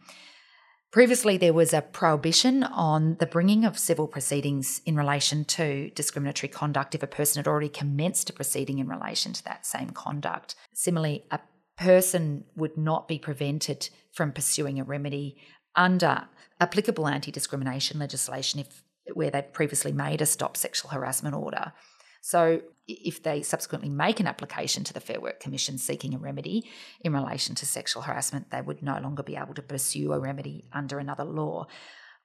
Previously, 0.92 1.36
there 1.36 1.52
was 1.52 1.74
a 1.74 1.82
prohibition 1.82 2.62
on 2.62 3.16
the 3.18 3.26
bringing 3.26 3.64
of 3.64 3.78
civil 3.78 4.06
proceedings 4.06 4.80
in 4.86 4.96
relation 4.96 5.44
to 5.44 5.90
discriminatory 5.90 6.48
conduct 6.48 6.94
if 6.94 7.02
a 7.02 7.08
person 7.08 7.38
had 7.38 7.48
already 7.48 7.68
commenced 7.68 8.30
a 8.30 8.32
proceeding 8.32 8.78
in 8.78 8.88
relation 8.88 9.32
to 9.32 9.44
that 9.44 9.66
same 9.66 9.90
conduct. 9.90 10.54
Similarly, 10.72 11.24
a 11.30 11.40
person 11.76 12.44
would 12.56 12.78
not 12.78 13.08
be 13.08 13.18
prevented 13.18 13.90
from 14.12 14.32
pursuing 14.32 14.80
a 14.80 14.84
remedy 14.84 15.36
under 15.74 16.28
applicable 16.60 17.06
anti 17.06 17.30
discrimination 17.30 17.98
legislation 17.98 18.60
if 18.60 18.82
where 19.14 19.30
they've 19.30 19.52
previously 19.52 19.92
made 19.92 20.20
a 20.20 20.26
stop 20.26 20.56
sexual 20.56 20.90
harassment 20.90 21.34
order. 21.34 21.72
So, 22.26 22.60
if 22.88 23.22
they 23.22 23.40
subsequently 23.42 23.88
make 23.88 24.18
an 24.18 24.26
application 24.26 24.82
to 24.82 24.92
the 24.92 24.98
Fair 24.98 25.20
Work 25.20 25.38
Commission 25.38 25.78
seeking 25.78 26.12
a 26.12 26.18
remedy 26.18 26.68
in 27.00 27.12
relation 27.12 27.54
to 27.54 27.64
sexual 27.64 28.02
harassment, 28.02 28.50
they 28.50 28.60
would 28.60 28.82
no 28.82 28.98
longer 28.98 29.22
be 29.22 29.36
able 29.36 29.54
to 29.54 29.62
pursue 29.62 30.12
a 30.12 30.18
remedy 30.18 30.64
under 30.72 30.98
another 30.98 31.22
law. 31.22 31.68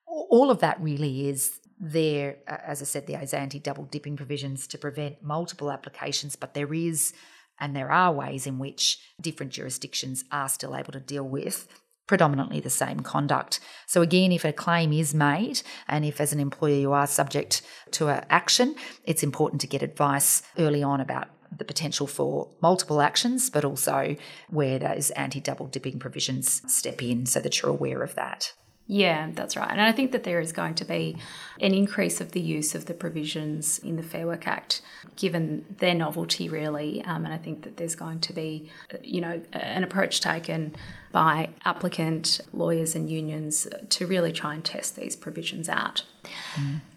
All 0.08 0.50
of 0.50 0.58
that 0.62 0.82
really 0.82 1.30
is 1.30 1.60
there, 1.80 2.38
as 2.48 2.82
I 2.82 2.86
said, 2.86 3.06
the 3.06 3.16
anti 3.16 3.60
double 3.60 3.84
dipping 3.84 4.18
provisions 4.18 4.66
to 4.70 4.80
prevent 4.80 5.22
multiple 5.22 5.72
applications, 5.72 6.36
but 6.36 6.56
there 6.56 6.74
is 6.74 7.14
and 7.60 7.76
there 7.76 7.92
are 7.92 8.12
ways 8.12 8.48
in 8.48 8.58
which 8.58 9.00
different 9.22 9.52
jurisdictions 9.52 10.24
are 10.32 10.50
still 10.50 10.76
able 10.76 10.94
to 10.94 11.00
deal 11.00 11.28
with 11.28 11.68
predominantly 12.12 12.60
the 12.60 12.70
same 12.70 13.00
conduct. 13.00 13.62
So, 13.88 14.02
again, 14.02 14.34
if 14.34 14.44
a 14.44 14.52
claim 14.52 14.92
is 14.92 15.14
made 15.14 15.62
and 15.88 16.04
if 16.04 16.20
as 16.20 16.34
an 16.34 16.42
employer 16.42 16.76
you 16.76 16.92
are 16.92 17.08
subject 17.08 17.62
to 17.92 18.10
an 18.10 18.26
action, 18.30 18.76
it's 19.06 19.24
important 19.24 19.62
to 19.62 19.68
get 19.68 19.82
advice 19.82 20.44
early 20.60 20.84
on 20.84 21.00
about 21.00 21.30
the 21.58 21.64
potential 21.64 22.08
for 22.08 22.50
multiple 22.62 23.00
actions, 23.00 23.50
but 23.50 23.64
also 23.64 24.18
where 24.50 24.78
those 24.78 25.12
anti 25.12 25.40
double 25.40 25.68
dipping 25.68 26.00
provisions 26.00 26.62
step 26.68 27.02
in 27.02 27.26
so 27.26 27.40
that 27.40 27.62
you're 27.62 27.72
aware 27.72 28.04
of 28.04 28.14
that. 28.16 28.52
Yeah, 28.94 29.30
that's 29.32 29.56
right. 29.56 29.72
And 29.72 29.80
I 29.80 29.94
think 29.94 30.12
that 30.12 30.26
there 30.26 30.42
is 30.42 30.52
going 30.52 30.76
to 30.76 30.84
be 30.84 31.16
an 31.62 31.74
increase 31.74 32.20
of 32.20 32.34
the 32.34 32.42
use 32.42 32.76
of 32.76 32.88
the 32.88 32.94
provisions 32.94 33.80
in 33.80 33.96
the 33.96 34.04
Fair 34.04 34.28
Work 34.28 34.50
Act, 34.50 34.82
given 35.16 35.64
their 35.78 35.96
novelty, 35.96 36.50
really. 36.50 37.02
Um, 37.06 37.24
and 37.24 37.34
I 37.34 37.38
think 37.38 37.64
that 37.64 37.78
there's 37.78 37.96
going 37.96 38.20
to 38.20 38.34
be, 38.34 38.70
you 39.02 39.22
know, 39.22 39.42
an 39.54 39.86
approach 39.86 40.20
taken 40.20 40.76
by 41.14 41.52
applicant 41.64 42.42
lawyers 42.52 42.94
and 42.94 43.10
unions 43.10 43.66
to 43.92 44.08
really 44.08 44.34
try 44.34 44.56
and 44.56 44.66
test 44.66 44.98
these 44.98 45.16
provisions 45.16 45.70
out. 45.70 46.04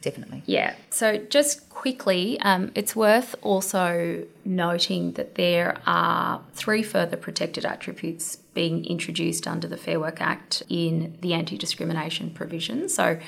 Definitely. 0.01 0.43
Yeah. 0.47 0.75
So, 0.91 1.19
just 1.19 1.69
quickly, 1.71 2.39
um, 2.41 2.73
it's 2.75 2.95
worth 2.95 3.35
also 3.43 4.27
noting 4.45 5.13
that 5.13 5.35
there 5.37 5.79
are 5.87 6.43
three 6.53 6.83
further 6.83 7.17
protected 7.17 7.65
attributes 7.65 8.37
being 8.55 8.85
introduced 8.85 9.47
under 9.47 9.67
the 9.67 9.77
Fair 9.77 9.99
Work 9.99 10.21
Act 10.21 10.63
in 10.69 11.17
the 11.21 11.35
anti 11.35 11.57
discrimination 11.57 12.31
provision. 12.31 12.89
So, 12.89 13.19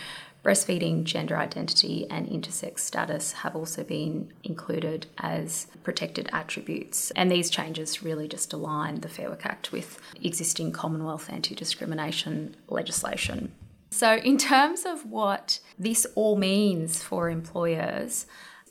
breastfeeding, 0.45 1.03
gender 1.03 1.37
identity, 1.37 2.07
and 2.09 2.29
intersex 2.29 2.79
status 2.79 3.33
have 3.33 3.57
also 3.57 3.83
been 3.83 4.33
included 4.45 5.07
as 5.19 5.67
protected 5.83 6.29
attributes. 6.33 7.11
And 7.13 7.33
these 7.33 7.51
changes 7.51 8.03
really 8.03 8.29
just 8.29 8.53
align 8.53 9.01
the 9.01 9.09
Fair 9.09 9.29
Work 9.29 9.45
Act 9.45 9.73
with 9.73 9.99
existing 10.23 10.73
Commonwealth 10.73 11.29
anti 11.31 11.55
discrimination 11.55 12.55
legislation. 12.69 13.53
So, 13.91 14.17
in 14.17 14.37
terms 14.37 14.85
of 14.85 15.07
what 15.07 15.61
this 15.79 16.07
all 16.15 16.37
means 16.37 17.03
for 17.03 17.31
employers, 17.31 18.27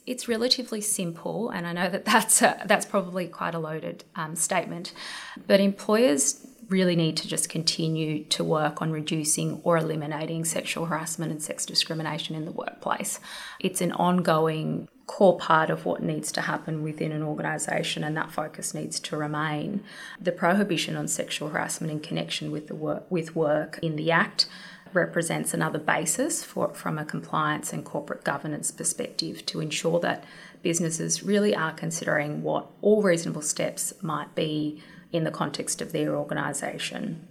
it's 0.06 0.28
relatively 0.28 0.82
simple, 0.82 1.50
and 1.50 1.66
I 1.66 1.74
know 1.74 1.90
that 1.90 2.06
that's 2.06 2.42
a, 2.42 2.62
that's 2.66 2.86
probably 2.86 3.28
quite 3.28 3.56
a 3.56 3.60
loaded 3.60 4.04
um, 4.16 4.36
statement, 4.36 4.94
but 5.48 5.60
employers 5.60 6.46
really 6.70 6.96
need 6.96 7.16
to 7.18 7.28
just 7.28 7.50
continue 7.50 8.24
to 8.24 8.44
work 8.44 8.82
on 8.82 8.92
reducing 8.92 9.62
or 9.64 9.78
eliminating 9.78 10.44
sexual 10.46 10.86
harassment 10.86 11.32
and 11.32 11.42
sex 11.42 11.66
discrimination 11.66 12.36
in 12.36 12.46
the 12.46 12.52
workplace. 12.52 13.20
It's 13.60 13.82
an 13.82 13.92
ongoing 13.92 14.88
core 15.06 15.38
part 15.38 15.70
of 15.70 15.86
what 15.86 16.02
needs 16.02 16.32
to 16.32 16.42
happen 16.42 16.82
within 16.82 17.12
an 17.12 17.22
organisation, 17.22 18.04
and 18.04 18.18
that 18.18 18.32
focus 18.32 18.74
needs 18.74 19.00
to 19.02 19.18
remain. 19.18 19.84
The 20.20 20.32
prohibition 20.32 20.96
on 20.96 21.08
sexual 21.08 21.50
harassment 21.50 21.92
in 21.92 22.00
connection 22.00 22.52
with 22.52 22.68
the 22.68 22.76
work 22.76 23.06
with 23.10 23.36
work 23.36 23.80
in 23.82 23.96
the 23.96 24.12
Act 24.12 24.48
represents 24.94 25.54
another 25.54 25.80
basis 25.80 26.44
for, 26.44 26.74
from 26.74 26.98
a 26.98 27.06
compliance 27.06 27.74
and 27.74 27.84
corporate 27.84 28.24
governance 28.24 28.72
perspective 28.72 29.46
to 29.48 29.60
ensure 29.60 30.00
that 30.00 30.24
businesses 30.62 31.24
really 31.24 31.56
are 31.56 31.74
considering 31.74 32.42
what 32.42 32.68
all 32.82 33.02
reasonable 33.02 33.42
steps 33.42 33.94
might 34.02 34.34
be 34.36 34.82
in 35.12 35.24
the 35.24 35.32
context 35.32 35.82
of 35.82 35.92
their 35.92 36.16
organisation. 36.16 37.28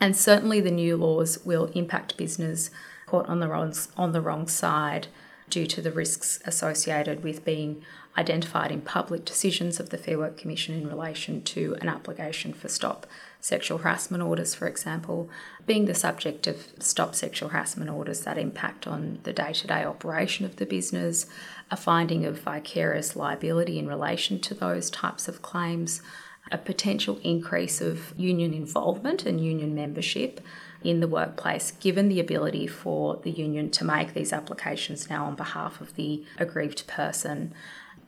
And 0.00 0.16
certainly 0.16 0.60
the 0.60 0.70
new 0.70 0.96
laws 0.96 1.38
will 1.44 1.66
impact 1.74 2.16
business 2.16 2.70
caught 3.06 3.28
on 3.28 3.40
the 3.40 3.48
wrong, 3.48 3.74
on 3.96 4.12
the 4.12 4.20
wrong 4.20 4.46
side 4.46 5.06
due 5.48 5.66
to 5.66 5.80
the 5.80 5.92
risks 5.92 6.40
associated 6.44 7.22
with 7.22 7.44
being 7.44 7.82
identified 8.18 8.72
in 8.72 8.80
public 8.80 9.24
decisions 9.24 9.78
of 9.78 9.90
the 9.90 9.98
Fair 9.98 10.18
Work 10.18 10.36
Commission 10.36 10.74
in 10.74 10.88
relation 10.88 11.42
to 11.42 11.76
an 11.80 11.88
application 11.88 12.52
for 12.52 12.68
stop 12.68 13.06
sexual 13.40 13.78
harassment 13.78 14.22
orders, 14.22 14.54
for 14.54 14.66
example, 14.66 15.28
being 15.66 15.86
the 15.86 15.94
subject 15.94 16.46
of 16.46 16.68
stop 16.78 17.14
sexual 17.14 17.50
harassment 17.50 17.90
orders 17.90 18.20
that 18.22 18.38
impact 18.38 18.86
on 18.86 19.18
the 19.22 19.32
day 19.32 19.52
to 19.52 19.66
day 19.66 19.84
operation 19.84 20.44
of 20.44 20.56
the 20.56 20.66
business, 20.66 21.26
a 21.70 21.76
finding 21.76 22.24
of 22.24 22.40
vicarious 22.40 23.16
liability 23.16 23.78
in 23.78 23.86
relation 23.86 24.40
to 24.40 24.54
those 24.54 24.90
types 24.90 25.28
of 25.28 25.42
claims, 25.42 26.00
a 26.50 26.58
potential 26.58 27.20
increase 27.22 27.80
of 27.80 28.12
union 28.16 28.54
involvement 28.54 29.26
and 29.26 29.44
union 29.44 29.74
membership 29.74 30.40
in 30.82 31.00
the 31.00 31.08
workplace, 31.08 31.72
given 31.72 32.08
the 32.08 32.20
ability 32.20 32.66
for 32.66 33.16
the 33.16 33.30
union 33.30 33.70
to 33.70 33.84
make 33.84 34.14
these 34.14 34.32
applications 34.32 35.10
now 35.10 35.24
on 35.24 35.34
behalf 35.34 35.80
of 35.80 35.94
the 35.96 36.24
aggrieved 36.38 36.86
person. 36.86 37.52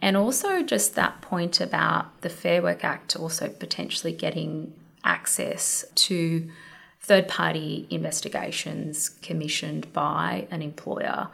And 0.01 0.17
also, 0.17 0.63
just 0.63 0.95
that 0.95 1.21
point 1.21 1.61
about 1.61 2.21
the 2.21 2.29
Fair 2.29 2.63
Work 2.63 2.85
Act 2.85 3.17
also 3.17 3.49
potentially 3.49 4.13
getting 4.13 4.73
access 5.05 5.85
to 5.95 6.49
third 7.01 7.29
party 7.29 7.87
investigations 7.91 9.09
commissioned 9.23 9.93
by 9.93 10.47
an 10.51 10.63
employer 10.63 11.29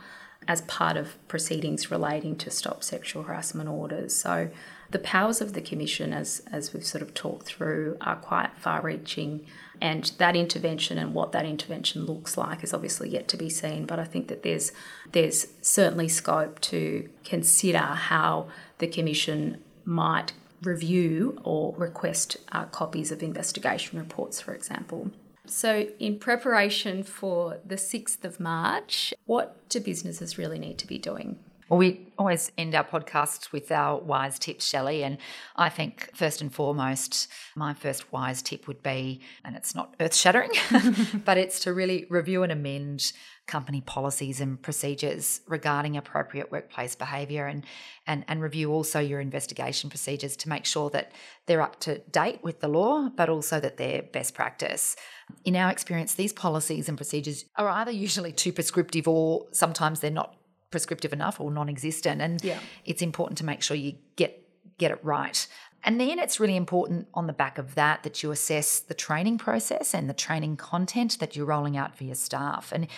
as 0.47 0.61
part 0.63 0.97
of 0.97 1.17
proceedings 1.29 1.91
relating 1.91 2.37
to 2.37 2.51
stop 2.51 2.83
sexual 2.85 3.23
harassment 3.25 3.69
orders. 3.69 4.15
So, 4.15 4.51
the 4.91 4.99
powers 4.99 5.41
of 5.41 5.55
the 5.55 5.61
Commission, 5.61 6.13
as, 6.13 6.43
as 6.53 6.73
we've 6.73 6.85
sort 6.85 7.03
of 7.03 7.15
talked 7.15 7.47
through, 7.47 7.97
are 8.01 8.17
quite 8.17 8.51
far 8.57 8.83
reaching. 8.83 9.45
And 9.81 10.05
that 10.19 10.37
intervention 10.37 10.99
and 10.99 11.15
what 11.15 11.33
that 11.33 11.45
intervention 11.47 12.05
looks 12.05 12.37
like 12.37 12.63
is 12.63 12.73
obviously 12.73 13.09
yet 13.09 13.27
to 13.29 13.37
be 13.37 13.51
seen. 13.51 13.87
But 13.87 13.99
I 13.99 14.05
think 14.05 14.29
that 14.29 14.43
there's, 14.43 14.71
there's 15.11 15.49
certainly 15.63 16.07
scope 16.07 16.61
to 16.61 17.09
consider 17.25 17.79
how 17.79 18.49
the 18.79 18.87
Commission 18.87 19.65
might 19.85 20.33
review 20.65 21.39
or 21.45 21.75
request 21.77 22.37
uh, 22.53 22.65
copies 22.67 23.11
of 23.11 23.23
investigation 23.23 23.99
reports, 23.99 24.41
for 24.41 24.55
example. 24.55 25.11
So, 25.47 25.89
in 25.99 26.19
preparation 26.19 27.03
for 27.03 27.59
the 27.65 27.75
6th 27.75 28.25
of 28.25 28.41
March, 28.41 29.13
what 29.27 29.69
do 29.69 29.79
businesses 29.79 30.39
really 30.39 30.59
need 30.59 30.79
to 30.79 30.87
be 30.87 30.99
doing? 30.99 31.39
Well, 31.69 31.79
we 31.79 32.07
always 32.19 32.53
end 32.59 32.75
our 32.75 32.85
podcasts 32.85 33.51
with 33.51 33.73
our 33.73 33.99
wise 33.99 34.39
tips, 34.39 34.67
Shelley. 34.67 35.03
And 35.03 35.17
I 35.57 35.71
think 35.71 36.11
first 36.15 36.43
and 36.43 36.53
foremost, 36.53 37.29
my 37.57 37.73
first 37.73 38.13
wise 38.13 38.43
tip 38.43 38.69
would 38.69 38.83
be, 38.83 39.21
and 39.45 39.57
it's 39.57 39.75
not 39.75 39.95
earth 39.99 40.15
shattering, 40.15 40.51
but 41.25 41.39
it's 41.39 41.61
to 41.61 41.73
really 41.73 42.07
review 42.11 42.43
and 42.43 42.53
amend 42.53 43.13
company 43.47 43.81
policies 43.81 44.41
and 44.41 44.61
procedures 44.61 45.41
regarding 45.47 45.97
appropriate 45.97 46.51
workplace 46.51 46.95
behaviour 46.95 47.47
and, 47.47 47.65
and, 48.07 48.25
and 48.27 48.41
review 48.41 48.73
also 48.73 49.01
your 49.01 49.21
investigation 49.21 49.91
procedures 49.91 50.37
to 50.37 50.49
make 50.49 50.65
sure 50.65 50.89
that 50.91 51.13
they're 51.47 51.61
up 51.61 51.79
to 51.81 51.99
date 52.11 52.43
with 52.43 52.61
the 52.61 52.69
law, 52.69 53.09
but 53.11 53.29
also 53.29 53.61
that 53.61 53.77
they're 53.77 54.03
best 54.03 54.35
practice. 54.35 54.97
In 55.45 55.57
our 55.57 55.71
experience, 55.71 56.15
these 56.15 56.33
policies 56.33 56.89
and 56.89 56.97
procedures 56.97 57.45
are 57.57 57.69
either 57.69 57.91
usually 57.91 58.33
too 58.33 58.53
prescriptive 58.53 59.07
or 59.07 59.47
sometimes 59.53 60.01
they're 60.01 60.11
not 60.11 60.37
prescriptive 60.75 61.13
enough 61.13 61.41
or 61.41 61.53
non-existent 61.53 62.21
and 62.21 62.43
yeah. 62.43 62.59
it's 62.85 63.01
important 63.01 63.39
to 63.39 63.45
make 63.45 63.63
sure 63.63 63.77
you 63.77 63.95
get 64.17 64.45
get 64.77 64.91
it 64.91 64.99
right 65.05 65.47
and 65.85 66.01
then 66.01 66.19
it's 66.19 66.41
really 66.41 66.57
important 66.57 67.07
on 67.15 67.29
the 67.29 67.33
back 67.33 67.59
of 67.59 67.77
that 67.77 68.03
that 68.03 68.25
you 68.25 68.33
assess 68.33 68.81
the 68.81 68.93
training 68.95 69.39
process 69.39 69.95
and 69.95 70.11
the 70.11 70.15
training 70.15 70.57
content 70.57 71.19
that 71.21 71.37
you're 71.37 71.47
rolling 71.47 71.77
out 71.77 71.97
for 71.97 72.03
your 72.03 72.17
staff 72.17 72.73
and 72.73 72.89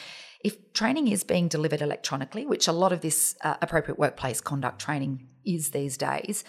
if 0.47 0.73
training 0.73 1.09
is 1.09 1.25
being 1.25 1.49
delivered 1.49 1.83
electronically 1.83 2.45
which 2.47 2.67
a 2.69 2.73
lot 2.73 2.93
of 2.93 3.01
this 3.01 3.37
uh, 3.43 3.57
appropriate 3.61 3.99
workplace 3.99 4.41
conduct 4.41 4.79
training 4.81 5.27
is 5.45 5.71
these 5.71 5.97
days 5.97 6.45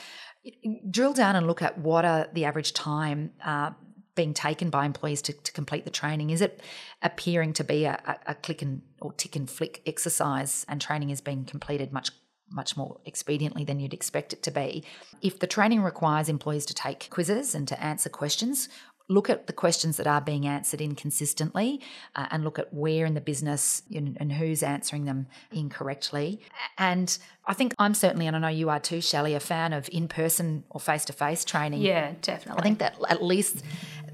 drill 0.90 1.14
down 1.14 1.36
and 1.36 1.48
look 1.48 1.62
at 1.62 1.78
what 1.78 2.06
are 2.06 2.28
the 2.34 2.46
average 2.46 2.74
time 2.74 3.32
uh, 3.44 3.72
being 4.18 4.34
taken 4.34 4.70
by 4.70 4.86
employees 4.86 5.22
to, 5.22 5.34
to 5.34 5.52
complete 5.52 5.86
the 5.86 5.92
training? 5.92 6.32
Is 6.32 6.42
it 6.42 6.62
appearing 7.02 7.54
to 7.54 7.64
be 7.64 7.86
a, 7.86 8.20
a, 8.26 8.36
click 8.36 8.62
and 8.62 8.82
or 9.02 9.14
tick 9.14 9.36
and 9.36 9.50
flick 9.50 9.82
exercise 9.86 10.66
and 10.68 10.82
training 10.82 11.12
is 11.12 11.22
being 11.22 11.46
completed 11.46 11.94
much 11.94 12.10
much 12.50 12.78
more 12.78 12.98
expediently 13.06 13.68
than 13.68 13.78
you'd 13.78 13.94
expect 13.94 14.32
it 14.32 14.42
to 14.42 14.52
be. 14.52 14.82
If 15.22 15.40
the 15.40 15.48
training 15.48 15.82
requires 15.82 16.30
employees 16.30 16.66
to 16.68 16.74
take 16.74 17.10
quizzes 17.10 17.54
and 17.54 17.68
to 17.68 17.84
answer 17.84 18.08
questions, 18.08 18.70
look 19.10 19.30
at 19.30 19.48
the 19.48 19.54
questions 19.54 19.98
that 19.98 20.08
are 20.08 20.20
being 20.20 20.46
answered 20.46 20.82
inconsistently 20.82 21.82
uh, 22.15 22.28
and 22.30 22.43
look 22.43 22.60
at 22.60 22.74
where 22.74 23.06
in 23.06 23.13
the 23.13 23.22
business 23.22 23.84
and, 23.93 24.17
and 24.20 24.34
who's 24.34 24.62
answering 24.62 25.06
them 25.06 25.28
incorrectly. 25.52 26.41
And 26.78 27.17
I 27.46 27.54
think 27.54 27.74
I'm 27.80 27.93
certainly, 27.93 28.28
and 28.28 28.36
I 28.36 28.39
know 28.39 28.48
you 28.50 28.70
are 28.70 28.80
too, 28.80 29.00
Shelley, 29.00 29.34
a 29.34 29.39
fan 29.39 29.72
of 29.72 29.89
in 29.91 30.08
person 30.08 30.65
or 30.70 30.82
face 30.82 31.06
to 31.06 31.13
face 31.13 31.46
training. 31.46 31.82
Yeah, 31.82 32.13
definitely. 32.22 32.60
I 32.60 32.63
think 32.63 32.80
that 32.80 32.98
at 33.08 33.24
least 33.24 33.63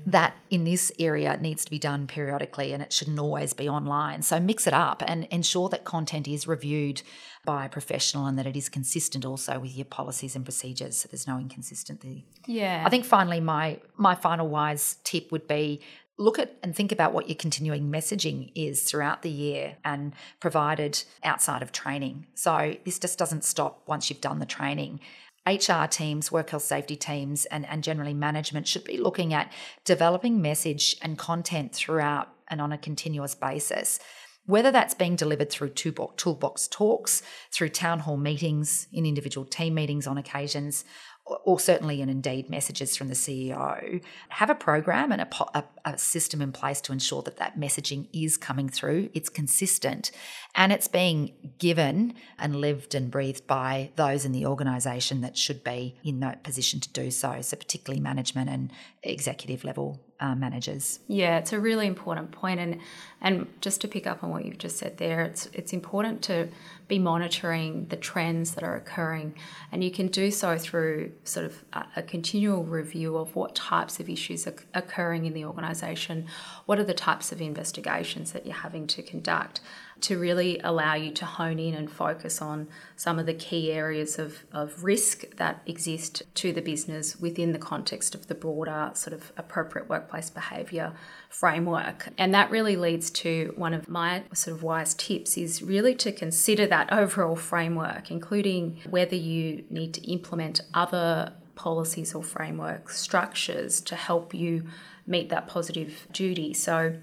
that 0.06 0.36
in 0.50 0.64
this 0.64 0.92
area 1.00 1.38
needs 1.38 1.64
to 1.66 1.72
be 1.72 1.80
done 1.80 2.08
periodically 2.08 2.74
and 2.74 2.84
it 2.84 2.92
shouldn't 2.92 3.20
always 3.20 3.54
be 3.54 3.70
online. 3.70 4.22
So 4.22 4.40
mix 4.40 4.68
it 4.68 4.74
up 4.74 5.04
and 5.06 5.26
ensure 5.26 5.70
that 5.70 5.86
content 5.86 6.28
is 6.28 6.48
reviewed 6.48 7.02
by 7.46 7.66
a 7.66 7.70
professional 7.70 8.26
and 8.26 8.38
that 8.38 8.46
it 8.46 8.56
is 8.56 8.70
consistent 8.70 9.26
also 9.26 9.60
with 9.60 9.76
your 9.76 9.86
policies 9.86 10.36
and 10.36 10.46
procedures 10.46 10.98
so 10.98 11.10
there's 11.10 11.28
no 11.28 11.38
inconsistency. 11.38 12.26
Yeah. 12.48 12.84
I 12.86 12.90
think 12.90 13.06
finally 13.06 13.40
my 13.40 13.80
my 13.98 14.16
final 14.16 14.48
wise 14.48 14.98
tip 15.04 15.32
would 15.32 15.48
be 15.48 15.82
look 16.18 16.38
at 16.38 16.56
and 16.62 16.76
think 16.76 16.92
about 16.92 17.14
what 17.14 17.28
your 17.28 17.36
continuing 17.36 17.92
messaging 17.92 18.52
is 18.56 18.84
throughout 18.84 19.24
the 19.24 19.30
year 19.30 19.78
and 19.84 20.14
provided 20.40 21.04
outside 21.24 21.62
of 21.62 21.72
training. 21.72 22.28
So 22.36 22.76
this 22.86 23.00
just 23.00 23.18
doesn't 23.18 23.44
stop 23.44 23.82
once 23.88 24.10
you've 24.10 24.22
done 24.22 24.40
the 24.40 24.46
training. 24.46 25.00
HR 25.46 25.86
teams, 25.90 26.32
work 26.32 26.52
health 26.52 26.64
safety 26.64 26.96
teams, 26.96 27.46
and, 27.46 27.66
and 27.68 27.84
generally 27.84 28.14
management 28.14 28.68
should 28.68 28.84
be 28.84 28.98
looking 28.98 29.34
at 29.34 29.52
developing 29.84 30.42
message 30.42 30.96
and 31.02 31.18
content 31.18 31.74
throughout 31.74 32.30
and 32.48 32.62
on 32.62 32.72
a 32.72 32.78
continuous 32.78 33.36
basis. 33.36 34.00
Whether 34.46 34.72
that's 34.72 34.94
being 34.94 35.16
delivered 35.16 35.50
through 35.50 35.70
toolbox 35.70 36.68
talks, 36.68 37.22
through 37.52 37.70
town 37.70 38.00
hall 38.00 38.18
meetings, 38.18 38.88
in 38.92 39.06
individual 39.06 39.46
team 39.46 39.74
meetings 39.74 40.06
on 40.06 40.18
occasions, 40.18 40.84
or 41.26 41.60
certainly 41.60 42.02
in 42.02 42.10
Indeed 42.10 42.50
messages 42.50 42.98
from 42.98 43.08
the 43.08 43.14
CEO, 43.14 44.04
have 44.30 44.50
a 44.50 44.56
program 44.56 45.12
and 45.12 45.22
a, 45.22 45.28
a, 45.54 45.64
a, 45.86 45.98
system 45.98 46.42
in 46.42 46.52
place 46.52 46.82
to 46.82 46.92
ensure 46.92 47.22
that 47.22 47.38
that 47.38 47.58
messaging 47.58 48.08
is 48.12 48.36
coming 48.36 48.68
through, 48.68 49.10
it's 49.14 49.30
consistent, 49.30 50.12
and 50.54 50.74
it's 50.74 50.90
being 50.90 51.54
given 51.60 52.14
and 52.38 52.58
lived 52.58 52.94
and 52.94 53.10
breathed 53.10 53.48
by 53.48 53.92
those 53.96 54.26
in 54.26 54.34
the 54.34 54.46
organisation 54.46 55.22
that 55.22 55.38
should 55.38 55.64
be 55.64 55.96
in 56.04 56.20
that 56.20 56.44
position 56.44 56.82
to 56.82 56.90
do 56.90 57.10
so. 57.10 57.42
So, 57.42 57.56
particularly 57.56 58.02
management 58.02 58.50
and 58.50 58.72
executive 59.02 59.64
level 59.64 60.02
uh, 60.20 60.36
managers. 60.36 61.00
Yeah, 61.08 61.38
it's 61.38 61.54
a 61.54 61.60
really 61.60 61.88
important 61.88 62.32
point, 62.32 62.60
and 62.60 62.80
and 63.22 63.48
just 63.62 63.82
to 63.82 63.88
pick 63.88 64.06
up 64.06 64.24
on 64.24 64.30
what 64.30 64.46
you've 64.46 64.58
just 64.58 64.78
said 64.78 64.98
there, 64.98 65.22
it's 65.24 65.48
it's 65.54 65.74
important 65.74 66.22
to 66.24 66.50
be 66.88 67.00
monitoring 67.00 67.88
the 67.88 67.96
trends 67.96 68.56
that 68.56 68.64
are 68.64 68.76
occurring, 68.76 69.34
and 69.72 69.84
you 69.84 69.92
can 69.92 70.08
do 70.08 70.32
so 70.32 70.58
through 70.58 71.12
sort 71.24 71.46
of 71.46 71.64
a, 71.74 71.86
a 71.98 72.04
continual 72.04 72.64
review 72.64 73.18
of 73.18 73.36
what 73.36 73.56
types 73.56 74.00
of 74.00 74.10
issues 74.10 74.48
are 74.48 74.56
occurring 74.74 75.26
in 75.26 75.34
the 75.34 75.46
organisation, 75.46 76.26
what 76.66 76.80
are 76.80 76.84
the 76.84 76.94
types 76.94 77.32
of 77.32 77.42
investigations 77.42 78.32
that 78.32 78.46
you're 78.46 78.56
having 78.56 78.88
to 78.88 79.02
conduct 79.02 79.62
to 80.04 80.20
really 80.20 80.60
allow 80.60 80.96
you 80.96 81.12
to 81.12 81.26
hone 81.26 81.60
in 81.60 81.74
and 81.74 81.90
focus 81.90 82.42
on 82.42 82.68
some 82.96 83.20
of 83.20 83.26
the 83.26 83.34
key 83.34 83.72
areas 83.72 84.20
of, 84.20 84.44
of 84.52 84.84
risk 84.84 85.24
that 85.38 85.62
exist 85.66 86.24
to 86.36 86.52
the 86.52 86.62
business 86.62 87.20
within 87.20 87.54
the 87.54 87.60
context 87.60 88.14
of 88.14 88.28
the 88.28 88.36
broader 88.36 88.92
sort 88.94 89.14
of 89.14 89.32
appropriate 89.38 89.88
workplace 89.90 90.30
behaviour 90.30 90.94
framework. 91.30 92.10
And 92.18 92.34
that 92.34 92.52
really 92.52 92.76
leads 92.76 93.10
to 93.12 93.54
one 93.56 93.74
of 93.74 93.88
my 93.88 94.24
sort 94.34 94.58
of 94.58 94.64
wise 94.64 94.94
tips 94.94 95.38
is 95.38 95.64
really 95.64 95.96
to 95.96 96.12
consider 96.12 96.68
that 96.68 96.92
overall 96.92 97.38
framework, 97.38 98.12
including 98.12 98.80
whether 98.90 99.16
you 99.16 99.64
need 99.70 99.94
to 99.94 100.12
implement 100.12 100.62
other 100.74 101.34
policies 101.56 102.14
or 102.14 102.24
framework 102.24 102.90
structures 102.90 103.80
to 103.82 103.96
help 103.96 104.34
you 104.34 104.66
meet 105.08 105.30
that 105.30 105.48
positive 105.48 106.08
duty. 106.12 106.54
So 106.54 106.96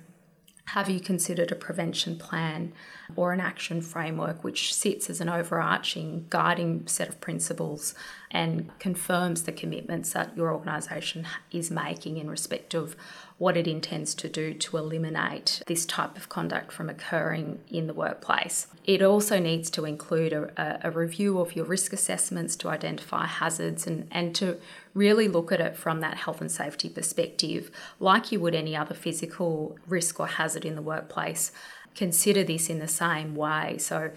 have 0.74 0.88
you 0.88 1.00
considered 1.00 1.50
a 1.50 1.56
prevention 1.56 2.16
plan 2.16 2.72
or 3.16 3.32
an 3.32 3.40
action 3.40 3.82
framework 3.82 4.44
which 4.44 4.72
sits 4.72 5.10
as 5.10 5.20
an 5.20 5.28
overarching 5.28 6.26
guiding 6.30 6.86
set 6.86 7.08
of 7.08 7.20
principles 7.20 7.92
and 8.30 8.70
confirms 8.78 9.42
the 9.42 9.52
commitments 9.52 10.12
that 10.12 10.36
your 10.36 10.52
organisation 10.52 11.26
is 11.50 11.72
making 11.72 12.18
in 12.18 12.30
respect 12.30 12.72
of 12.72 12.94
what 13.36 13.56
it 13.56 13.66
intends 13.66 14.14
to 14.14 14.28
do 14.28 14.54
to 14.54 14.76
eliminate 14.76 15.60
this 15.66 15.84
type 15.84 16.16
of 16.16 16.28
conduct 16.28 16.70
from 16.70 16.88
occurring 16.88 17.58
in 17.68 17.88
the 17.88 17.94
workplace. 17.94 18.68
It 18.84 19.02
also 19.02 19.40
needs 19.40 19.70
to 19.70 19.84
include 19.84 20.32
a, 20.32 20.80
a, 20.84 20.90
review 20.90 21.40
of 21.40 21.56
your 21.56 21.64
risk 21.64 21.92
assessments 21.92 22.54
to 22.56 22.68
identify 22.68 23.26
hazards 23.26 23.86
and, 23.86 24.06
and 24.10 24.34
to 24.36 24.58
really 24.94 25.28
look 25.28 25.52
at 25.52 25.60
it 25.60 25.76
from 25.76 26.00
that 26.00 26.16
health 26.16 26.40
and 26.40 26.50
safety 26.50 26.88
perspective, 26.88 27.70
like 27.98 28.32
you 28.32 28.40
would 28.40 28.54
any 28.54 28.76
other 28.76 28.94
physical 28.94 29.78
risk 29.86 30.18
or 30.18 30.26
hazard 30.26 30.64
in 30.64 30.74
the 30.74 30.82
workplace. 30.82 31.52
Consider 31.94 32.44
this 32.44 32.68
in 32.70 32.78
the 32.78 32.88
same 32.88 33.34
way. 33.34 33.76
So, 33.78 34.10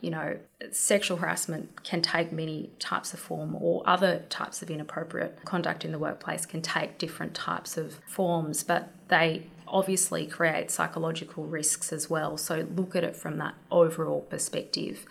you 0.00 0.10
know, 0.10 0.38
sexual 0.72 1.18
harassment 1.18 1.84
can 1.84 2.02
take 2.02 2.32
many 2.32 2.70
types 2.78 3.12
of 3.12 3.20
form, 3.20 3.56
or 3.60 3.82
other 3.86 4.24
types 4.30 4.62
of 4.62 4.70
inappropriate 4.70 5.44
conduct 5.44 5.84
in 5.84 5.92
the 5.92 5.98
workplace 5.98 6.46
can 6.46 6.62
take 6.62 6.98
different 6.98 7.34
types 7.34 7.76
of 7.76 8.00
forms, 8.06 8.62
but 8.64 8.90
they 9.08 9.46
obviously 9.68 10.26
create 10.26 10.70
psychological 10.70 11.44
risks 11.44 11.92
as 11.92 12.10
well. 12.10 12.36
So 12.36 12.66
look 12.74 12.96
at 12.96 13.04
it 13.04 13.14
from 13.14 13.38
that 13.38 13.54
overall 13.70 14.22
perspective. 14.22 15.06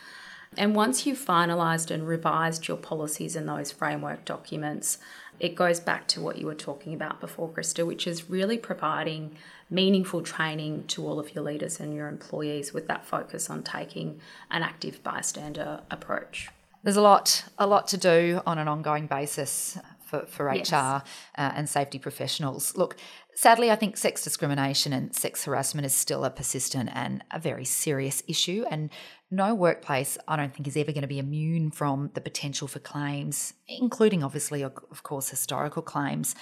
And 0.57 0.75
once 0.75 1.05
you've 1.05 1.23
finalised 1.23 1.91
and 1.91 2.07
revised 2.07 2.67
your 2.67 2.77
policies 2.77 3.35
and 3.35 3.47
those 3.47 3.71
framework 3.71 4.25
documents, 4.25 4.97
it 5.39 5.55
goes 5.55 5.79
back 5.79 6.07
to 6.09 6.21
what 6.21 6.38
you 6.38 6.45
were 6.45 6.55
talking 6.55 6.93
about 6.93 7.21
before, 7.21 7.49
Krista, 7.49 7.85
which 7.85 8.07
is 8.07 8.29
really 8.29 8.57
providing 8.57 9.35
meaningful 9.69 10.21
training 10.21 10.85
to 10.88 11.05
all 11.07 11.19
of 11.19 11.33
your 11.33 11.43
leaders 11.43 11.79
and 11.79 11.93
your 11.93 12.07
employees 12.07 12.73
with 12.73 12.88
that 12.88 13.05
focus 13.05 13.49
on 13.49 13.63
taking 13.63 14.19
an 14.51 14.63
active 14.63 15.01
bystander 15.03 15.81
approach. 15.91 16.49
There's 16.83 16.97
a 16.97 17.01
lot, 17.01 17.45
a 17.57 17.67
lot 17.67 17.88
to 17.89 17.97
do 17.97 18.41
on 18.45 18.57
an 18.57 18.67
ongoing 18.67 19.07
basis 19.07 19.77
for, 20.05 20.25
for 20.25 20.53
yes. 20.53 20.71
HR 20.71 20.75
uh, 20.75 21.01
and 21.35 21.69
safety 21.69 21.99
professionals. 21.99 22.75
Look, 22.75 22.97
sadly, 23.39 23.71
I 23.71 23.78
think 23.78 23.95
sex 23.95 24.21
discrimination 24.21 24.91
and 24.91 25.15
sex 25.15 25.45
harassment 25.45 25.86
is 25.86 25.93
still 25.93 26.25
a 26.25 26.30
persistent 26.30 26.89
and 26.93 27.23
a 27.32 27.39
very 27.39 27.63
serious 27.63 28.21
issue. 28.28 28.65
And 28.69 28.89
no 29.32 29.56
workplace, 29.56 30.17
I 30.28 30.36
don't 30.36 30.54
think, 30.54 30.67
is 30.67 30.75
ever 30.75 30.91
going 30.91 31.04
to 31.04 31.08
be 31.08 31.19
immune 31.19 31.71
from 31.71 32.12
the 32.15 32.21
potential 32.21 32.67
for 32.67 32.80
claims, 32.80 33.54
including 33.65 34.25
obviously, 34.25 34.62
of 34.62 35.04
course, 35.04 35.30
historical 35.30 35.82
claims. 35.82 36.36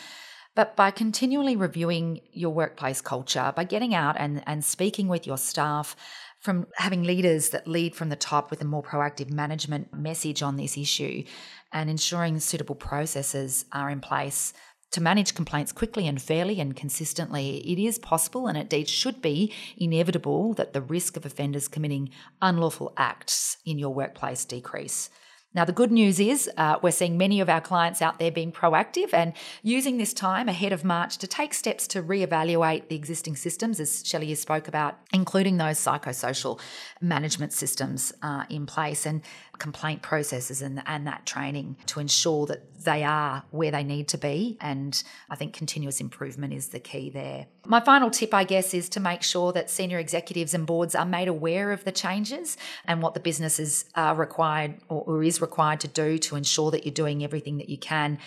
But 0.56 0.76
by 0.76 0.90
continually 0.90 1.56
reviewing 1.56 2.22
your 2.32 2.50
workplace 2.50 3.00
culture, 3.00 3.54
by 3.56 3.66
getting 3.66 3.94
out 3.94 4.16
and, 4.18 4.42
and 4.48 4.66
speaking 4.66 5.08
with 5.08 5.28
your 5.28 5.38
staff, 5.38 5.96
from 6.40 6.68
having 6.78 7.04
leaders 7.04 7.50
that 7.50 7.68
lead 7.68 7.96
from 7.96 8.10
the 8.10 8.16
top 8.16 8.50
with 8.50 8.62
a 8.62 8.66
more 8.66 8.84
proactive 8.84 9.32
management 9.32 9.94
message 9.94 10.42
on 10.42 10.56
this 10.56 10.78
issue, 10.78 11.24
and 11.72 11.92
ensuring 11.92 12.40
suitable 12.40 12.76
processes 12.76 13.66
are 13.72 13.90
in 13.90 14.00
place 14.00 14.54
to 14.91 15.02
manage 15.02 15.36
complaints 15.36 15.71
quickly 15.71 16.08
and 16.08 16.21
fairly 16.21 16.60
and 16.60 16.76
consistently, 16.76 17.58
it 17.60 17.80
is 17.80 18.00
possible 18.00 18.47
and 18.47 18.58
indeed 18.58 18.88
should 18.88 19.21
be 19.21 19.54
inevitable 19.78 20.54
that 20.54 20.73
the 20.73 20.82
risk 20.82 21.17
of 21.17 21.26
offenders 21.26 21.67
committing 21.67 22.10
unlawful 22.41 22.93
acts 22.97 23.58
in 23.65 23.78
your 23.78 23.93
workplace 23.93 24.45
decrease. 24.45 25.10
Now, 25.58 25.65
the 25.65 25.74
good 25.74 25.91
news 25.91 26.20
is 26.20 26.48
uh, 26.56 26.78
we're 26.84 26.91
seeing 26.91 27.17
many 27.17 27.39
of 27.39 27.50
our 27.50 27.62
clients 27.62 28.00
out 28.00 28.20
there 28.20 28.30
being 28.30 28.52
proactive 28.52 29.12
and 29.12 29.34
using 29.63 29.98
this 29.98 30.13
time 30.13 30.48
ahead 30.48 30.72
of 30.72 30.84
March 30.84 31.17
to 31.17 31.26
take 31.26 31.52
steps 31.52 31.88
to 31.88 32.04
reevaluate 32.04 32.89
the 32.89 32.96
existing 32.96 33.36
systems, 33.38 33.80
as 33.80 34.06
Shelley 34.06 34.36
spoke 34.36 34.67
about, 34.67 35.00
including 35.12 35.58
those 35.58 35.80
psychosocial 35.80 36.60
management 37.02 37.54
systems 37.54 38.13
uh, 38.22 38.43
in 38.52 38.67
place 38.67 39.08
and 39.08 39.24
complaint 39.58 40.04
processes 40.04 40.62
and, 40.62 40.84
and 40.86 41.08
that 41.08 41.26
training 41.26 41.78
to 41.88 42.00
ensure 42.00 42.46
that 42.46 42.84
they 42.84 43.04
are 43.04 43.43
where 43.50 43.72
they 43.72 43.84
need 43.84 44.08
to 44.10 44.17
be. 44.17 44.58
And 44.62 45.02
I 45.30 45.36
think 45.36 45.54
continuous 45.54 46.00
improvement 46.00 46.54
is 46.54 46.70
the 46.70 46.80
key 46.80 47.10
there. 47.10 47.48
My 47.65 47.80
final 47.80 48.10
tip, 48.10 48.34
I 48.34 48.43
guess, 48.43 48.74
is 48.74 48.88
to 48.89 49.00
make 49.00 49.24
sure 49.24 49.52
that 49.54 49.70
senior 49.70 50.00
executives 50.00 50.54
and 50.54 50.65
boards 50.65 50.96
are 50.96 51.06
made 51.06 51.28
aware 51.28 51.72
of 51.72 51.84
the 51.84 51.91
changes 51.91 52.58
and 52.86 53.02
what 53.02 53.13
the 53.13 53.20
businesses 53.20 53.86
are 53.96 54.15
required 54.15 54.76
or, 54.89 55.02
or 55.02 55.24
is 55.24 55.41
required 55.50 55.80
to 55.82 55.88
do 55.88 56.18
to 56.18 56.36
ensure 56.36 56.70
that 56.72 56.86
you're 56.86 57.04
doing 57.04 57.24
everything 57.24 57.58
that 57.58 57.70
you 57.70 57.78
can 57.78 58.20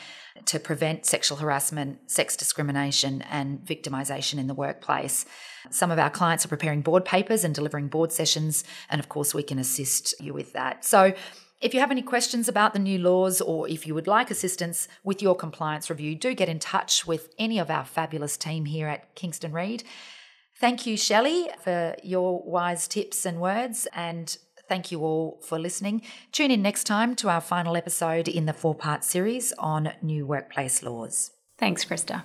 to 0.46 0.58
prevent 0.58 1.06
sexual 1.06 1.38
harassment, 1.38 2.10
sex 2.10 2.36
discrimination, 2.36 3.22
and 3.22 3.60
victimisation 3.60 4.38
in 4.38 4.46
the 4.46 4.54
workplace. 4.54 5.26
Some 5.70 5.90
of 5.90 5.98
our 5.98 6.10
clients 6.10 6.44
are 6.44 6.48
preparing 6.48 6.82
board 6.82 7.04
papers 7.04 7.44
and 7.44 7.54
delivering 7.54 7.88
board 7.88 8.12
sessions, 8.12 8.64
and 8.88 8.98
of 9.00 9.08
course, 9.08 9.34
we 9.34 9.42
can 9.42 9.58
assist 9.58 10.14
you 10.20 10.32
with 10.32 10.52
that. 10.54 10.84
So, 10.84 11.12
if 11.60 11.74
you 11.74 11.80
have 11.80 11.90
any 11.90 12.00
questions 12.00 12.48
about 12.48 12.72
the 12.72 12.78
new 12.78 12.98
laws 12.98 13.42
or 13.42 13.68
if 13.68 13.86
you 13.86 13.94
would 13.94 14.06
like 14.06 14.30
assistance 14.30 14.88
with 15.04 15.20
your 15.20 15.34
compliance 15.34 15.90
review, 15.90 16.14
do 16.14 16.34
get 16.34 16.48
in 16.48 16.58
touch 16.58 17.06
with 17.06 17.28
any 17.38 17.58
of 17.58 17.68
our 17.70 17.84
fabulous 17.84 18.38
team 18.38 18.64
here 18.64 18.88
at 18.88 19.14
Kingston 19.14 19.52
Reid. 19.52 19.84
Thank 20.58 20.86
you, 20.86 20.96
Shelley, 20.96 21.50
for 21.62 21.96
your 22.02 22.42
wise 22.42 22.88
tips 22.88 23.26
and 23.26 23.40
words, 23.40 23.86
and 23.94 24.36
thank 24.70 24.92
you 24.92 25.00
all 25.00 25.38
for 25.42 25.58
listening. 25.58 26.00
Tune 26.30 26.52
in 26.52 26.62
next 26.62 26.84
time 26.84 27.16
to 27.16 27.28
our 27.28 27.40
final 27.40 27.76
episode 27.76 28.28
in 28.28 28.46
the 28.46 28.52
four 28.52 28.74
part 28.74 29.04
series 29.04 29.52
on 29.58 29.92
new 30.00 30.24
workplace 30.24 30.82
laws. 30.82 31.32
Thanks, 31.58 31.84
Krista. 31.84 32.22